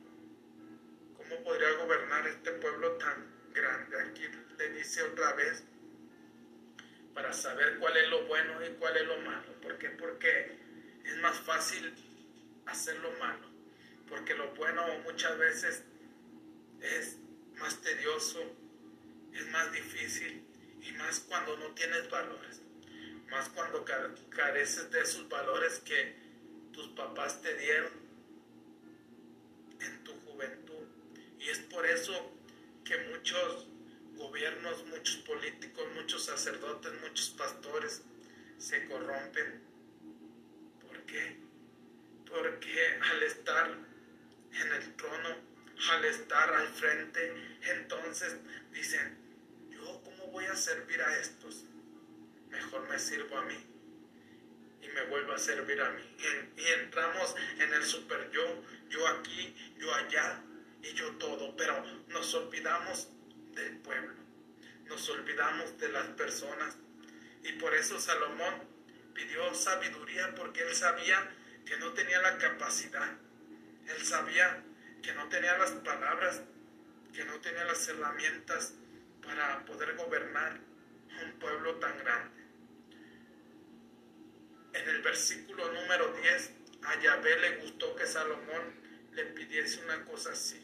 ¿cómo 1.30 1.44
podría 1.44 1.72
gobernar 1.74 2.26
este 2.26 2.50
pueblo 2.52 2.92
tan 2.92 3.24
grande? 3.54 4.02
Aquí 4.02 4.22
le 4.58 4.68
dice 4.70 5.02
otra 5.04 5.32
vez, 5.34 5.62
para 7.14 7.32
saber 7.32 7.78
cuál 7.78 7.96
es 7.96 8.08
lo 8.08 8.26
bueno 8.26 8.64
y 8.66 8.70
cuál 8.74 8.96
es 8.96 9.06
lo 9.06 9.16
malo. 9.20 9.52
¿Por 9.62 9.78
qué? 9.78 9.90
Porque 9.90 10.58
es 11.04 11.16
más 11.18 11.38
fácil 11.40 11.94
hacer 12.66 12.98
lo 12.98 13.12
malo, 13.12 13.46
porque 14.08 14.34
lo 14.34 14.52
bueno 14.54 14.82
muchas 15.04 15.38
veces 15.38 15.84
es 16.80 17.16
más 17.58 17.80
tedioso, 17.80 18.40
es 19.32 19.48
más 19.50 19.72
difícil 19.72 20.44
y 20.82 20.92
más 20.92 21.20
cuando 21.20 21.56
no 21.58 21.72
tienes 21.74 22.10
valores, 22.10 22.60
más 23.28 23.48
cuando 23.50 23.84
careces 24.30 24.90
de 24.90 25.00
esos 25.00 25.28
valores 25.28 25.78
que 25.80 26.16
tus 26.72 26.88
papás 26.88 27.40
te 27.40 27.54
dieron 27.56 27.92
en 29.80 30.04
tu. 30.04 30.19
Y 31.40 31.48
es 31.48 31.58
por 31.60 31.86
eso 31.86 32.12
que 32.84 32.98
muchos 33.08 33.66
gobiernos, 34.14 34.84
muchos 34.86 35.16
políticos, 35.22 35.84
muchos 35.94 36.26
sacerdotes, 36.26 36.92
muchos 37.00 37.30
pastores 37.30 38.02
se 38.58 38.86
corrompen. 38.86 39.62
¿Por 40.86 41.00
qué? 41.06 41.38
Porque 42.28 42.98
al 43.10 43.22
estar 43.22 43.70
en 44.52 44.72
el 44.72 44.94
trono, 44.96 45.36
al 45.92 46.04
estar 46.04 46.52
al 46.52 46.68
frente, 46.68 47.32
entonces 47.62 48.36
dicen, 48.72 49.16
yo 49.70 50.02
cómo 50.04 50.26
voy 50.26 50.44
a 50.44 50.54
servir 50.54 51.00
a 51.00 51.18
estos? 51.20 51.64
Mejor 52.50 52.86
me 52.86 52.98
sirvo 52.98 53.38
a 53.38 53.44
mí 53.44 53.66
y 54.82 54.88
me 54.88 55.04
vuelvo 55.06 55.32
a 55.32 55.38
servir 55.38 55.80
a 55.80 55.90
mí. 55.90 56.02
Y, 56.18 56.60
y 56.60 56.66
entramos 56.82 57.34
en 57.58 57.72
el 57.72 57.82
super 57.82 58.30
yo, 58.30 58.62
yo 58.90 59.08
aquí, 59.08 59.54
yo 59.78 59.94
allá, 59.94 60.44
y 60.82 60.92
yo 60.94 61.12
todo, 61.16 61.56
pero 61.56 61.84
nos 62.08 62.34
olvidamos 62.34 63.08
del 63.54 63.78
pueblo, 63.78 64.14
nos 64.86 65.08
olvidamos 65.08 65.78
de 65.78 65.88
las 65.88 66.06
personas. 66.08 66.76
Y 67.42 67.52
por 67.52 67.74
eso 67.74 67.98
Salomón 67.98 68.54
pidió 69.14 69.54
sabiduría 69.54 70.34
porque 70.34 70.62
él 70.62 70.74
sabía 70.74 71.30
que 71.64 71.76
no 71.78 71.92
tenía 71.92 72.20
la 72.20 72.38
capacidad, 72.38 73.16
él 73.86 74.04
sabía 74.04 74.64
que 75.02 75.12
no 75.14 75.28
tenía 75.28 75.56
las 75.58 75.72
palabras, 75.72 76.42
que 77.12 77.24
no 77.24 77.40
tenía 77.40 77.64
las 77.64 77.86
herramientas 77.88 78.74
para 79.22 79.64
poder 79.64 79.96
gobernar 79.96 80.60
un 81.22 81.32
pueblo 81.38 81.76
tan 81.76 81.96
grande. 81.98 82.40
En 84.72 84.88
el 84.88 85.02
versículo 85.02 85.72
número 85.72 86.12
10, 86.12 86.50
a 86.84 87.00
Yahvé 87.00 87.38
le 87.40 87.56
gustó 87.56 87.94
que 87.96 88.06
Salomón 88.06 88.80
le 89.12 89.24
pidiese 89.26 89.82
una 89.84 90.04
cosa 90.04 90.30
así. 90.30 90.59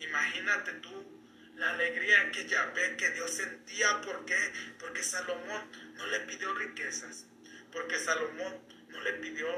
Imagínate 0.00 0.72
tú 0.74 1.18
la 1.56 1.70
alegría 1.70 2.30
que 2.30 2.46
Yahvé, 2.46 2.96
que 2.96 3.10
Dios 3.10 3.30
sentía. 3.32 4.00
¿Por 4.00 4.24
qué? 4.24 4.36
Porque 4.78 5.02
Salomón 5.02 5.62
no 5.94 6.06
le 6.06 6.20
pidió 6.20 6.54
riquezas. 6.54 7.26
Porque 7.72 7.98
Salomón 7.98 8.60
no 8.88 9.00
le 9.00 9.14
pidió 9.14 9.48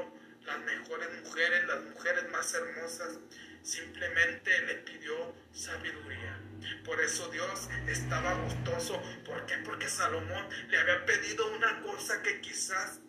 las 0.45 0.59
mejores 0.59 1.09
mujeres, 1.23 1.67
las 1.67 1.83
mujeres 1.83 2.29
más 2.31 2.53
hermosas. 2.53 3.19
Simplemente 3.61 4.59
le 4.63 4.75
pidió 4.75 5.35
sabiduría. 5.53 6.39
Por 6.83 6.99
eso 6.99 7.29
Dios 7.29 7.69
estaba 7.87 8.33
gustoso. 8.33 9.01
¿Por 9.23 9.45
qué? 9.45 9.57
Porque 9.57 9.87
Salomón 9.87 10.47
le 10.69 10.77
había 10.77 11.05
pedido 11.05 11.51
una 11.55 11.81
cosa 11.81 12.21
que 12.23 12.41
quizás 12.41 12.99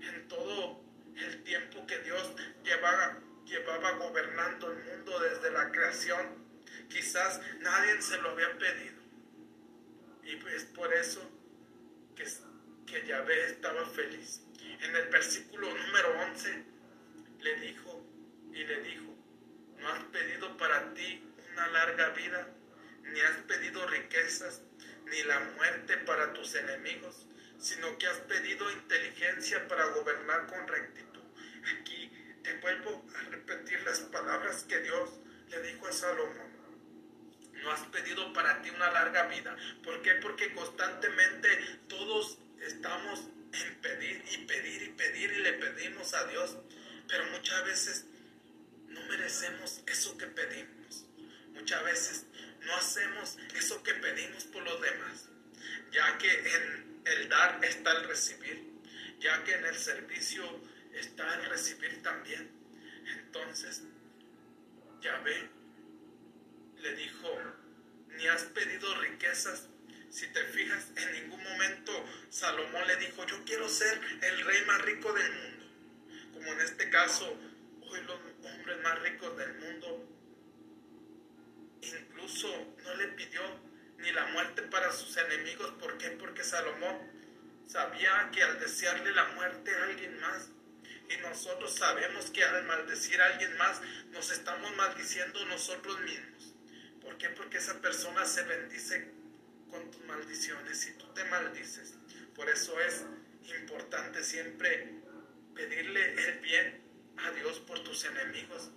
en 0.00 0.28
todo 0.28 0.82
el 1.16 1.42
tiempo 1.42 1.86
que 1.86 1.98
Dios 2.00 2.32
llevaba, 2.64 3.18
llevaba 3.48 3.92
gobernando 3.92 4.70
el 4.70 4.84
mundo 4.84 5.18
desde 5.20 5.50
la 5.50 5.72
creación, 5.72 6.44
quizás 6.88 7.40
nadie 7.60 8.00
se 8.02 8.18
lo 8.18 8.30
había 8.30 8.56
pedido. 8.58 8.98
Y 10.22 10.36
es 10.54 10.64
por 10.66 10.92
eso 10.92 11.22
que, 12.14 12.24
que 12.86 13.06
Yahvé 13.06 13.46
estaba 13.46 13.84
feliz. 13.86 14.42
En 14.80 14.94
el 14.94 15.08
versículo 15.08 15.74
número 15.74 16.20
11 16.30 16.64
le 17.40 17.60
dijo 17.60 18.04
y 18.52 18.64
le 18.64 18.80
dijo, 18.82 19.14
no 19.78 19.88
has 19.88 20.04
pedido 20.04 20.56
para 20.56 20.92
ti 20.94 21.24
una 21.52 21.68
larga 21.68 22.10
vida, 22.10 22.48
ni 23.02 23.20
has 23.20 23.36
pedido 23.48 23.86
riquezas, 23.86 24.62
ni 25.06 25.22
la 25.22 25.40
muerte 25.56 25.96
para 25.98 26.34
tus 26.34 26.54
enemigos, 26.54 27.26
sino 27.58 27.96
que 27.96 28.06
has 28.06 28.18
pedido 28.18 28.70
inteligencia 28.70 29.66
para 29.66 29.86
gobernar 29.86 30.46
con 30.46 30.68
rectitud. 30.68 31.22
Aquí 31.80 32.07
te 32.48 32.54
vuelvo 32.60 33.04
a 33.14 33.28
repetir 33.28 33.78
las 33.82 34.00
palabras 34.00 34.64
que 34.66 34.80
Dios 34.80 35.10
le 35.50 35.60
dijo 35.62 35.86
a 35.86 35.92
Salomón. 35.92 36.48
No 37.62 37.70
has 37.72 37.80
pedido 37.88 38.32
para 38.32 38.62
ti 38.62 38.70
una 38.70 38.90
larga 38.90 39.26
vida. 39.26 39.54
¿Por 39.84 40.00
qué? 40.00 40.14
Porque 40.14 40.54
constantemente 40.54 41.48
todos 41.88 42.38
estamos 42.60 43.20
en 43.52 43.74
pedir 43.82 44.24
y 44.32 44.38
pedir 44.46 44.82
y 44.82 44.88
pedir 44.90 45.32
y 45.32 45.38
le 45.42 45.52
pedimos 45.54 46.14
a 46.14 46.24
Dios. 46.28 46.56
Pero 47.06 47.26
muchas 47.26 47.64
veces 47.66 48.06
no 48.86 49.02
merecemos 49.02 49.82
eso 49.86 50.16
que 50.16 50.26
pedimos. 50.28 51.04
Muchas 51.52 51.84
veces 51.84 52.26
no 52.64 52.74
hacemos 52.76 53.36
eso 53.56 53.82
que 53.82 53.92
pedimos 53.92 54.44
por 54.44 54.62
los 54.62 54.80
demás. 54.80 55.28
Ya 55.92 56.16
que 56.16 56.30
en 56.32 57.02
el 57.04 57.28
dar 57.28 57.62
está 57.62 57.92
el 57.92 58.04
recibir. 58.04 58.72
Ya 59.20 59.44
que 59.44 59.52
en 59.52 59.66
el 59.66 59.76
servicio 59.76 60.62
está 60.94 61.34
el 61.34 61.50
recibir 61.50 62.02
también. 62.02 62.50
Entonces, 63.06 63.82
ya 65.00 65.18
ve, 65.20 65.48
le 66.80 66.94
dijo, 66.94 67.28
ni 68.16 68.26
has 68.28 68.44
pedido 68.44 68.94
riquezas. 69.00 69.68
Si 70.10 70.26
te 70.28 70.42
fijas, 70.44 70.90
en 70.96 71.12
ningún 71.12 71.42
momento 71.42 71.92
Salomón 72.30 72.86
le 72.86 72.96
dijo, 72.96 73.26
yo 73.26 73.44
quiero 73.44 73.68
ser 73.68 74.00
el 74.22 74.44
rey 74.44 74.64
más 74.66 74.82
rico 74.82 75.12
del 75.12 75.32
mundo. 75.32 75.66
Como 76.32 76.52
en 76.52 76.60
este 76.60 76.88
caso, 76.90 77.38
hoy 77.82 78.00
los 78.02 78.18
hombres 78.44 78.80
más 78.82 79.02
ricos 79.02 79.36
del 79.36 79.54
mundo, 79.54 80.08
incluso 81.82 82.76
no 82.84 82.94
le 82.94 83.08
pidió 83.08 83.42
ni 83.98 84.12
la 84.12 84.26
muerte 84.28 84.62
para 84.62 84.92
sus 84.92 85.16
enemigos. 85.16 85.72
¿Por 85.80 85.98
qué? 85.98 86.10
Porque 86.10 86.42
Salomón 86.42 86.96
sabía 87.66 88.30
que 88.32 88.42
al 88.42 88.58
desearle 88.60 89.12
la 89.12 89.24
muerte 89.34 89.74
a 89.74 89.84
alguien 89.84 90.20
más, 90.20 90.50
y 91.08 91.16
nosotros 91.18 91.74
sabemos 91.74 92.30
que 92.30 92.44
al 92.44 92.64
maldecir 92.64 93.20
a 93.20 93.26
alguien 93.26 93.56
más, 93.56 93.80
nos 94.10 94.30
estamos 94.30 94.74
maldiciendo 94.76 95.44
nosotros 95.46 96.00
mismos. 96.00 96.54
¿Por 97.00 97.16
qué? 97.18 97.30
Porque 97.30 97.58
esa 97.58 97.80
persona 97.80 98.24
se 98.26 98.42
bendice 98.42 99.10
con 99.70 99.90
tus 99.90 100.04
maldiciones 100.04 100.86
y 100.86 100.92
tú 100.92 101.06
te 101.14 101.24
maldices. 101.24 101.94
Por 102.34 102.48
eso 102.48 102.78
es 102.80 103.04
importante 103.58 104.22
siempre 104.22 104.92
pedirle 105.54 106.12
el 106.12 106.38
bien 106.40 106.80
a 107.16 107.30
Dios 107.32 107.60
por 107.60 107.82
tus 107.82 108.04
enemigos. 108.04 108.70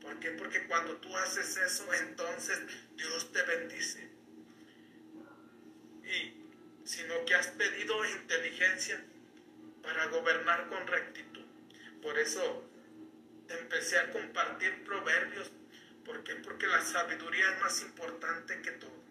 ¿Por 0.00 0.18
qué? 0.20 0.30
Porque 0.32 0.66
cuando 0.66 0.96
tú 0.98 1.16
haces 1.16 1.56
eso, 1.56 1.92
entonces 1.94 2.60
Dios 2.96 3.32
te 3.32 3.42
bendice. 3.42 4.08
Y 6.04 6.44
sino 6.84 7.24
que 7.24 7.34
has 7.34 7.48
pedido 7.48 8.04
inteligencia 8.04 9.02
para 9.82 10.06
gobernar 10.06 10.68
con 10.68 10.86
rectitud. 10.86 11.33
Por 12.04 12.18
eso 12.18 12.62
empecé 13.48 13.98
a 13.98 14.10
compartir 14.10 14.84
proverbios. 14.84 15.50
¿Por 16.04 16.22
qué? 16.22 16.34
Porque 16.34 16.66
la 16.66 16.82
sabiduría 16.82 17.50
es 17.54 17.60
más 17.62 17.80
importante 17.80 18.60
que 18.60 18.72
todo. 18.72 19.02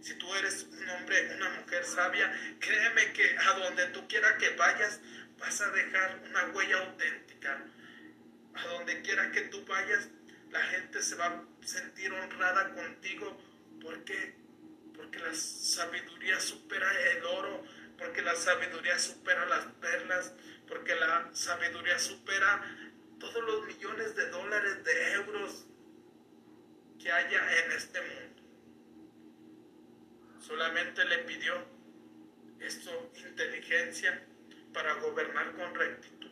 Si 0.00 0.14
tú 0.14 0.32
eres 0.36 0.62
un 0.70 0.88
hombre, 0.88 1.34
una 1.34 1.50
mujer 1.50 1.84
sabia, 1.84 2.32
créeme 2.60 3.12
que 3.12 3.36
a 3.36 3.52
donde 3.54 3.86
tú 3.88 4.06
quieras 4.06 4.34
que 4.34 4.50
vayas, 4.50 5.00
vas 5.36 5.60
a 5.60 5.70
dejar 5.70 6.22
una 6.30 6.46
huella 6.50 6.78
auténtica. 6.78 7.64
A 8.54 8.66
donde 8.68 9.02
quiera 9.02 9.32
que 9.32 9.42
tú 9.42 9.64
vayas, 9.66 10.08
la 10.52 10.62
gente 10.62 11.02
se 11.02 11.16
va 11.16 11.26
a 11.26 11.44
sentir 11.66 12.12
honrada 12.12 12.72
contigo. 12.72 13.36
¿Por 13.82 14.04
qué? 14.04 14.36
Porque 14.94 15.18
la 15.18 15.34
sabiduría 15.34 16.38
supera 16.38 16.88
el 17.10 17.24
oro, 17.24 17.64
porque 17.98 18.22
la 18.22 18.36
sabiduría 18.36 18.96
supera 19.00 19.44
las 19.46 19.66
perlas, 19.80 20.34
porque 20.68 20.94
la 20.94 21.30
sabiduría 21.32 21.98
supera 21.98 22.62
todos 23.18 23.42
los 23.44 23.66
millones 23.66 24.14
de 24.14 24.28
dólares, 24.30 24.84
de 24.84 25.12
euros 25.14 25.66
que 27.00 27.10
haya 27.10 27.64
en 27.64 27.72
este 27.72 28.00
mundo. 28.00 28.42
Solamente 30.40 31.04
le 31.04 31.18
pidió 31.18 31.54
esto, 32.60 33.12
inteligencia 33.16 34.24
para 34.72 34.94
gobernar 34.94 35.52
con 35.52 35.74
rectitud. 35.74 36.30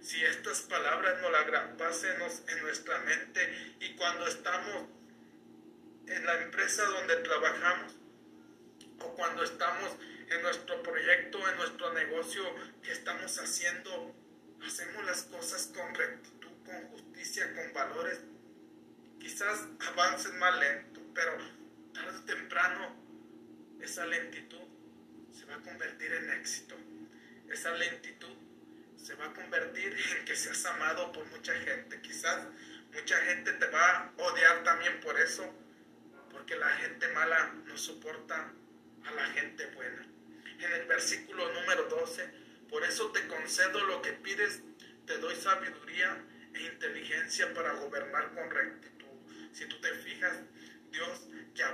Si 0.00 0.24
estas 0.24 0.62
palabras 0.62 1.20
nos 1.20 1.32
las 1.32 1.46
grabásemos 1.46 2.42
en 2.48 2.62
nuestra 2.62 2.98
mente 3.00 3.76
y 3.80 3.94
cuando 3.94 4.26
estamos 4.26 4.88
en 6.06 6.24
la 6.24 6.42
empresa 6.42 6.84
donde 6.84 7.16
trabajamos 7.16 7.94
o 9.00 9.14
cuando 9.14 9.42
estamos 9.42 9.96
en 10.30 10.42
nuestro 10.42 10.82
proyecto, 10.82 11.48
en 11.48 11.56
nuestro 11.56 11.92
negocio 11.94 12.42
que 12.82 12.92
estamos 12.92 13.38
haciendo, 13.38 14.14
hacemos 14.66 15.04
las 15.04 15.22
cosas 15.24 15.70
con 15.74 15.94
rectitud, 15.94 16.50
con 16.64 16.88
justicia, 16.88 17.54
con 17.54 17.72
valores. 17.72 18.20
Quizás 19.18 19.66
avancen 19.88 20.38
más 20.38 20.58
lento, 20.58 21.00
pero 21.14 21.32
tarde 21.94 22.18
o 22.18 22.24
temprano 22.24 22.96
esa 23.80 24.06
lentitud 24.06 24.66
se 25.32 25.46
va 25.46 25.56
a 25.56 25.60
convertir 25.60 26.12
en 26.12 26.30
éxito. 26.32 26.76
Esa 27.48 27.70
lentitud 27.72 28.36
se 28.96 29.14
va 29.14 29.26
a 29.26 29.32
convertir 29.32 29.96
en 30.18 30.24
que 30.24 30.36
seas 30.36 30.64
amado 30.66 31.10
por 31.12 31.24
mucha 31.26 31.54
gente. 31.54 32.00
Quizás 32.02 32.46
mucha 32.92 33.16
gente 33.24 33.52
te 33.52 33.66
va 33.66 33.98
a 33.98 34.12
odiar 34.18 34.62
también 34.62 35.00
por 35.00 35.18
eso, 35.18 35.50
porque 36.30 36.56
la 36.56 36.68
gente 36.68 37.08
mala 37.08 37.54
no 37.64 37.78
soporta 37.78 38.52
a 39.06 39.10
la 39.12 39.26
gente 39.28 39.66
buena 39.74 40.17
en 40.58 40.72
el 40.72 40.86
versículo 40.86 41.52
número 41.52 41.84
12, 41.84 42.28
por 42.68 42.84
eso 42.84 43.10
te 43.12 43.26
concedo 43.26 43.84
lo 43.84 44.02
que 44.02 44.12
pides, 44.12 44.62
te 45.06 45.18
doy 45.18 45.34
sabiduría 45.36 46.24
e 46.54 46.62
inteligencia 46.62 47.52
para 47.54 47.72
gobernar 47.74 48.34
con 48.34 48.50
rectitud. 48.50 49.06
Si 49.52 49.66
tú 49.66 49.80
te 49.80 49.92
fijas, 49.94 50.38
Dios 50.90 51.28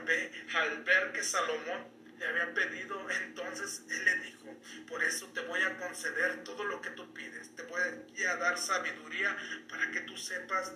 ve 0.07 0.33
al 0.55 0.83
ver 0.85 1.13
que 1.13 1.23
Salomón 1.23 1.93
le 2.19 2.27
había 2.27 2.55
pedido, 2.55 3.11
entonces 3.11 3.83
él 3.91 4.05
le 4.05 4.17
dijo, 4.19 4.47
por 4.87 5.03
eso 5.03 5.27
te 5.29 5.41
voy 5.41 5.61
a 5.63 5.77
conceder 5.79 6.45
todo 6.45 6.65
lo 6.65 6.81
que 6.81 6.91
tú 6.91 7.13
pides, 7.13 7.55
te 7.57 7.63
voy 7.65 7.81
a 8.27 8.37
dar 8.37 8.57
sabiduría 8.57 9.37
para 9.69 9.91
que 9.91 10.01
tú 10.01 10.17
sepas 10.17 10.75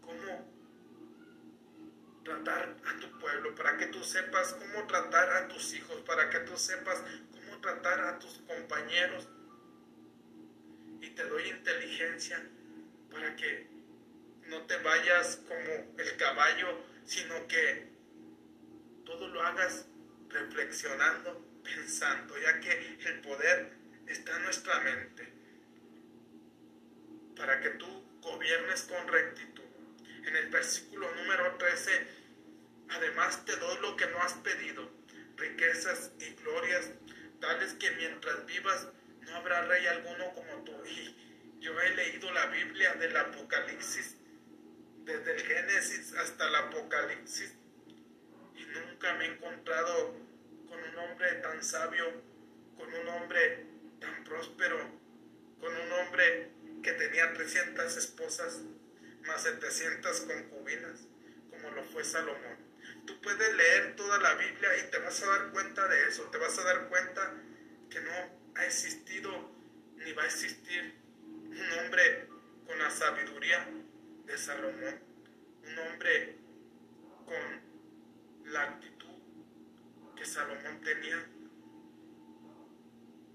cómo 0.00 0.52
tratar 2.24 2.76
a 2.84 3.00
tu 3.00 3.18
pueblo, 3.18 3.54
para 3.54 3.76
que 3.76 3.86
tú 3.86 4.02
sepas 4.02 4.54
cómo 4.54 4.86
tratar 4.86 5.30
a 5.30 5.48
tus 5.48 5.74
hijos, 5.74 6.00
para 6.02 6.30
que 6.30 6.40
tú 6.40 6.56
sepas 6.56 7.02
tratar 7.62 8.00
a 8.00 8.18
compañeros 8.46 9.28
y 11.00 11.08
te 11.10 11.24
doy 11.24 11.48
inteligencia 11.48 12.42
para 13.10 13.34
que 13.36 13.66
no 14.48 14.62
te 14.62 14.76
vayas 14.78 15.36
como 15.48 15.94
el 15.98 16.16
caballo, 16.16 16.78
sino 17.04 17.46
que 17.46 17.88
todo 19.04 19.28
lo 19.28 19.42
hagas 19.42 19.86
reflexionando, 20.28 21.40
pensando, 21.62 22.34
ya 22.38 22.60
que 22.60 22.98
el 23.06 23.20
poder 23.20 23.72
está 24.06 24.36
en 24.36 24.42
nuestra 24.44 24.80
mente, 24.80 25.32
para 27.36 27.60
que 27.60 27.70
tú 27.70 27.86
gobiernes 28.20 28.82
con 28.82 29.06
rectitud. 29.08 29.62
En 30.26 30.36
el 30.36 30.48
versículo 30.50 31.12
número 31.14 31.56
13, 31.56 32.06
además 32.90 33.44
te 33.44 33.56
doy 33.56 33.78
lo 33.80 33.96
que 33.96 34.06
no 34.06 34.18
has 34.18 34.34
pedido, 34.34 34.88
riquezas 35.36 36.12
y 36.20 36.34
glorias, 36.34 36.90
tales 37.42 37.74
que 37.74 37.90
mientras 37.90 38.46
vivas 38.46 38.86
no 39.22 39.36
habrá 39.36 39.62
rey 39.62 39.84
alguno 39.86 40.32
como 40.32 40.64
tú. 40.64 40.72
Y 40.86 41.64
yo 41.64 41.78
he 41.80 41.94
leído 41.94 42.32
la 42.32 42.46
Biblia 42.46 42.94
del 42.94 43.16
Apocalipsis, 43.16 44.16
desde 45.04 45.32
el 45.32 45.42
Génesis 45.42 46.12
hasta 46.14 46.48
el 46.48 46.54
Apocalipsis, 46.56 47.54
y 48.56 48.64
nunca 48.64 49.14
me 49.14 49.26
he 49.26 49.28
encontrado 49.28 50.16
con 50.68 50.82
un 50.82 50.98
hombre 50.98 51.34
tan 51.34 51.62
sabio, 51.62 52.04
con 52.76 52.92
un 52.92 53.08
hombre 53.08 53.66
tan 54.00 54.24
próspero, 54.24 54.78
con 55.60 55.72
un 55.72 55.92
hombre 55.92 56.50
que 56.82 56.92
tenía 56.92 57.32
300 57.32 57.96
esposas, 57.96 58.62
más 59.24 59.42
700 59.44 60.20
concubinas, 60.22 61.06
como 61.50 61.70
lo 61.70 61.84
fue 61.84 62.02
Salomón. 62.02 62.51
Tú 63.06 63.20
puedes 63.20 63.54
leer 63.56 63.96
toda 63.96 64.18
la 64.18 64.34
Biblia 64.34 64.68
y 64.78 64.90
te 64.90 64.98
vas 64.98 65.22
a 65.22 65.26
dar 65.26 65.50
cuenta 65.50 65.88
de 65.88 66.08
eso, 66.08 66.22
te 66.30 66.38
vas 66.38 66.56
a 66.58 66.64
dar 66.64 66.88
cuenta 66.88 67.34
que 67.90 68.00
no 68.00 68.10
ha 68.54 68.64
existido 68.64 69.50
ni 69.96 70.12
va 70.12 70.22
a 70.22 70.26
existir 70.26 70.94
un 71.46 71.72
hombre 71.78 72.28
con 72.66 72.78
la 72.78 72.90
sabiduría 72.90 73.68
de 74.24 74.38
Salomón, 74.38 75.00
un 75.64 75.78
hombre 75.78 76.36
con 77.26 78.52
la 78.52 78.62
actitud 78.62 79.08
que 80.16 80.24
Salomón 80.24 80.80
tenía. 80.82 81.26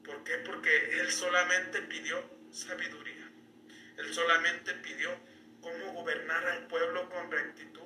¿Por 0.04 0.24
qué? 0.24 0.38
Porque 0.38 1.00
él 1.00 1.12
solamente 1.12 1.82
pidió 1.84 2.24
sabiduría. 2.52 3.30
Él 3.98 4.14
solamente 4.14 4.74
pidió 4.76 5.10
cómo 5.62 5.94
gobernar 5.94 6.46
al 6.46 6.68
pueblo 6.68 7.10
con 7.10 7.30
rectitud. 7.32 7.77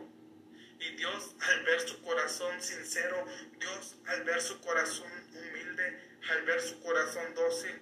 Y 0.82 0.96
Dios, 0.96 1.36
al 1.40 1.64
ver 1.64 1.80
su 1.82 2.02
corazón 2.02 2.60
sincero, 2.60 3.24
Dios, 3.60 3.96
al 4.08 4.24
ver 4.24 4.42
su 4.42 4.60
corazón 4.62 5.12
humilde, 5.30 6.18
al 6.32 6.42
ver 6.44 6.60
su 6.60 6.80
corazón 6.82 7.36
dócil, 7.36 7.80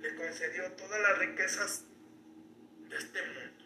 le 0.00 0.14
concedió 0.16 0.72
todas 0.72 1.00
las 1.00 1.18
riquezas 1.18 1.84
de 2.88 2.96
este 2.96 3.22
mundo, 3.22 3.64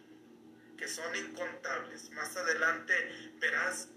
que 0.76 0.88
son 0.88 1.16
incontables. 1.16 2.10
Más 2.10 2.36
adelante 2.36 3.32
verás 3.40 3.88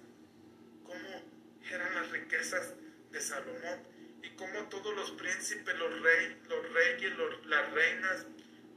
cómo 0.85 1.23
eran 1.69 1.95
las 1.95 2.09
riquezas 2.11 2.73
de 3.11 3.19
Salomón 3.19 3.83
y 4.23 4.29
cómo 4.37 4.69
todos 4.69 4.95
los 4.95 5.11
príncipes, 5.11 5.77
los 5.77 6.01
reyes, 6.01 6.37
los 6.47 6.73
reyes, 6.73 7.13
las 7.47 7.71
reinas 7.73 8.25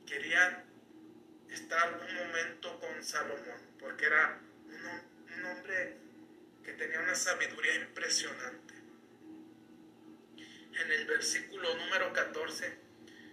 querían 0.04 0.64
estar 1.48 1.94
un 1.94 2.16
momento 2.16 2.80
con 2.80 3.04
Salomón, 3.04 3.60
porque 3.78 4.06
era 4.06 4.40
un, 5.36 5.44
hombre 5.44 5.96
que 6.64 6.72
tenía 6.72 7.00
una 7.00 7.14
sabiduría 7.14 7.74
impresionante. 7.76 8.74
En 10.74 10.90
el 10.90 11.06
versículo 11.06 11.74
número 11.76 12.12
14, 12.12 12.78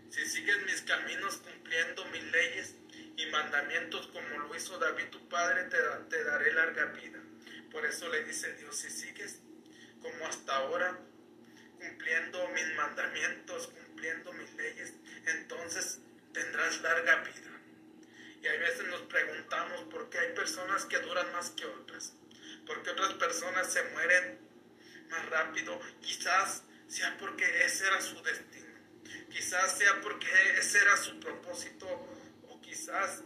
si 0.10 0.26
sigues 0.26 0.66
mis 0.66 0.82
caminos 0.82 1.38
cumpliendo 1.38 2.06
mis 2.06 2.24
leyes 2.24 2.76
y 3.16 3.26
mandamientos 3.28 4.08
como 4.08 4.40
lo 4.40 4.56
hizo 4.56 4.78
David 4.78 5.06
tu 5.10 5.28
padre, 5.30 5.66
te, 5.66 5.78
te 6.10 6.24
daré 6.24 6.54
larga 6.54 6.86
vida. 6.86 7.20
Por 7.72 7.86
eso 7.86 8.10
le 8.10 8.24
dice 8.24 8.54
Dios, 8.56 8.76
si 8.76 8.90
sigues 8.90 9.40
como 10.02 10.26
hasta 10.26 10.56
ahora, 10.56 11.00
cumpliendo 11.78 12.48
mis 12.50 12.76
mandamientos, 12.76 13.68
cumpliendo 13.68 14.34
mis 14.34 14.54
leyes, 14.56 14.94
entonces 15.26 16.00
tendrás 16.34 16.82
larga 16.82 17.24
vida. 17.24 17.59
Y 18.42 18.48
a 18.48 18.54
veces 18.54 18.88
nos 18.88 19.02
preguntamos 19.02 19.82
por 19.92 20.10
qué 20.10 20.20
hay 20.20 20.34
personas 20.34 20.86
que 20.86 21.00
duran 21.00 21.32
más 21.34 21.52
que 21.52 21.66
otras, 21.66 22.14
por 22.66 22.82
qué 22.84 22.92
otras 22.92 23.14
personas 23.14 23.72
se 23.72 23.84
mueren 23.90 24.40
más 25.10 25.30
rápido. 25.30 25.80
Quizás 26.02 26.64
sea 26.88 27.18
porque 27.18 27.46
ese 27.66 27.86
era 27.88 28.02
su 28.02 28.22
destino, 28.24 28.80
quizás 29.30 29.78
sea 29.78 30.00
porque 30.02 30.28
ese 30.58 30.80
era 30.80 30.96
su 30.98 31.20
propósito, 31.20 31.88
o 32.48 32.62
quizás 32.62 33.24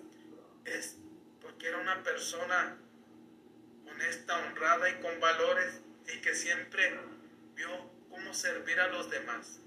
es 0.66 0.96
porque 1.42 1.68
era 1.68 1.78
una 1.78 2.02
persona 2.04 2.78
honesta, 3.86 4.38
honrada 4.38 4.90
y 4.90 5.02
con 5.02 5.20
valores 5.20 5.82
y 6.08 6.22
que 6.22 6.34
siempre 6.36 7.00
vio 7.56 7.70
cómo 8.10 8.34
servir 8.34 8.80
a 8.80 8.88
los 8.88 9.10
demás. 9.10 9.60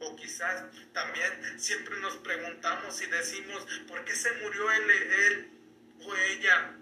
O 0.00 0.16
quizás 0.16 0.64
también 0.92 1.60
siempre 1.60 1.96
nos 2.00 2.16
preguntamos 2.16 3.00
y 3.02 3.06
decimos, 3.06 3.66
¿por 3.86 4.04
qué 4.04 4.14
se 4.14 4.32
murió 4.42 4.70
él, 4.72 5.50
o 6.00 6.16
ella? 6.16 6.74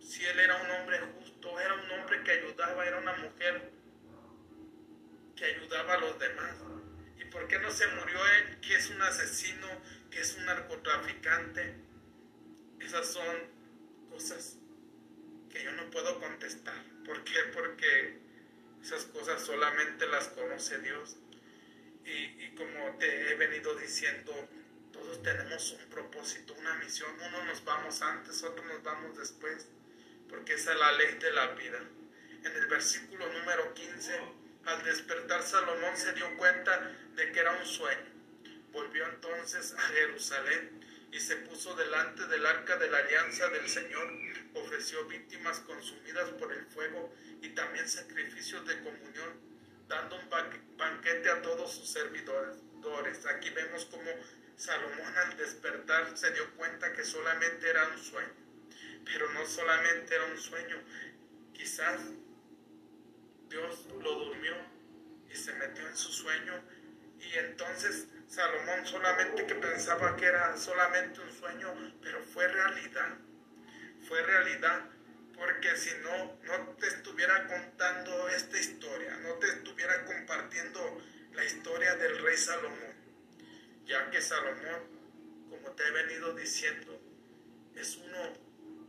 Si 0.00 0.24
él 0.24 0.38
era 0.40 0.56
un 0.56 0.70
hombre 0.70 0.98
justo, 0.98 1.60
era 1.60 1.74
un 1.74 1.90
hombre 1.92 2.22
que 2.24 2.32
ayudaba, 2.32 2.84
era 2.84 2.98
una 2.98 3.14
mujer 3.14 3.70
que 5.36 5.44
ayudaba 5.44 5.94
a 5.94 5.98
los 5.98 6.18
demás. 6.18 6.56
¿Y 7.18 7.24
por 7.26 7.46
qué 7.46 7.58
no 7.60 7.70
se 7.70 7.86
murió 7.86 8.18
él, 8.38 8.60
que 8.60 8.74
es 8.74 8.90
un 8.90 9.00
asesino, 9.02 9.68
que 10.10 10.20
es 10.20 10.34
un 10.36 10.44
narcotraficante? 10.44 11.74
Esas 12.80 13.06
son 13.06 13.36
cosas 14.10 14.56
que 15.50 15.62
yo 15.62 15.72
no 15.72 15.88
puedo 15.90 16.18
contestar. 16.18 16.82
¿Por 17.06 17.22
qué? 17.22 17.38
Porque 17.54 18.18
esas 18.82 19.04
cosas 19.06 19.42
solamente 19.42 20.06
las 20.08 20.28
conoce 20.28 20.78
Dios. 20.80 21.16
Y, 22.04 22.54
como 22.54 22.96
te 22.98 23.32
he 23.32 23.34
venido 23.34 23.74
diciendo, 23.76 24.32
todos 24.92 25.22
tenemos 25.22 25.72
un 25.72 25.88
propósito, 25.90 26.54
una 26.54 26.74
misión. 26.74 27.10
Uno 27.28 27.44
nos 27.44 27.64
vamos 27.64 28.00
antes, 28.02 28.42
otro 28.42 28.64
nos 28.64 28.82
vamos 28.82 29.16
después, 29.18 29.66
porque 30.28 30.54
esa 30.54 30.72
es 30.72 30.78
la 30.78 30.92
ley 30.92 31.14
de 31.18 31.32
la 31.32 31.46
vida. 31.48 31.80
En 32.44 32.52
el 32.54 32.66
versículo 32.66 33.26
número 33.32 33.72
15, 33.74 34.20
al 34.66 34.84
despertar 34.84 35.42
Salomón 35.42 35.96
se 35.96 36.12
dio 36.12 36.36
cuenta 36.36 36.92
de 37.16 37.32
que 37.32 37.40
era 37.40 37.52
un 37.52 37.66
sueño. 37.66 38.12
Volvió 38.72 39.06
entonces 39.06 39.74
a 39.74 39.80
Jerusalén 39.80 40.84
y 41.14 41.20
se 41.20 41.36
puso 41.36 41.76
delante 41.76 42.26
del 42.26 42.44
arca 42.44 42.76
de 42.76 42.90
la 42.90 42.98
alianza 42.98 43.48
del 43.48 43.68
Señor, 43.68 44.12
ofreció 44.54 45.04
víctimas 45.06 45.60
consumidas 45.60 46.30
por 46.30 46.52
el 46.52 46.66
fuego 46.66 47.14
y 47.40 47.50
también 47.50 47.88
sacrificios 47.88 48.66
de 48.66 48.82
comunión, 48.82 49.53
dando 49.88 50.16
un 50.16 50.28
banquete 50.76 51.30
a 51.30 51.42
todos 51.42 51.72
sus 51.72 51.88
servidores. 51.88 52.58
Aquí 53.26 53.50
vemos 53.50 53.86
como 53.86 54.10
Salomón 54.56 55.16
al 55.16 55.36
despertar 55.36 56.16
se 56.16 56.30
dio 56.32 56.54
cuenta 56.56 56.92
que 56.92 57.04
solamente 57.04 57.68
era 57.68 57.88
un 57.88 57.98
sueño, 57.98 58.32
pero 59.04 59.30
no 59.32 59.44
solamente 59.46 60.14
era 60.14 60.24
un 60.26 60.38
sueño, 60.38 60.76
quizás 61.52 62.00
Dios 63.48 63.86
lo 64.00 64.14
durmió 64.26 64.54
y 65.30 65.36
se 65.36 65.54
metió 65.54 65.86
en 65.88 65.96
su 65.96 66.12
sueño 66.12 66.62
y 67.18 67.38
entonces 67.38 68.06
Salomón 68.28 68.86
solamente 68.86 69.46
que 69.46 69.54
pensaba 69.54 70.16
que 70.16 70.26
era 70.26 70.56
solamente 70.56 71.20
un 71.20 71.32
sueño, 71.32 71.72
pero 72.02 72.22
fue 72.22 72.46
realidad. 72.48 73.18
Fue 74.08 74.22
realidad 74.22 74.82
porque 75.36 75.76
si 75.76 75.90
no, 76.02 76.38
no 76.44 76.68
te 76.78 76.86
estuviera 76.86 77.46
contando 77.46 78.28
esta 78.28 78.58
historia, 78.58 79.16
no 79.18 79.34
te 79.34 79.48
estuviera 79.48 80.04
compartiendo 80.04 81.00
la 81.32 81.44
historia 81.44 81.96
del 81.96 82.18
rey 82.22 82.36
Salomón, 82.36 82.94
ya 83.86 84.10
que 84.10 84.20
Salomón, 84.20 84.82
como 85.50 85.70
te 85.72 85.86
he 85.86 85.90
venido 85.90 86.32
diciendo, 86.34 87.00
es 87.74 87.96
uno 87.96 88.38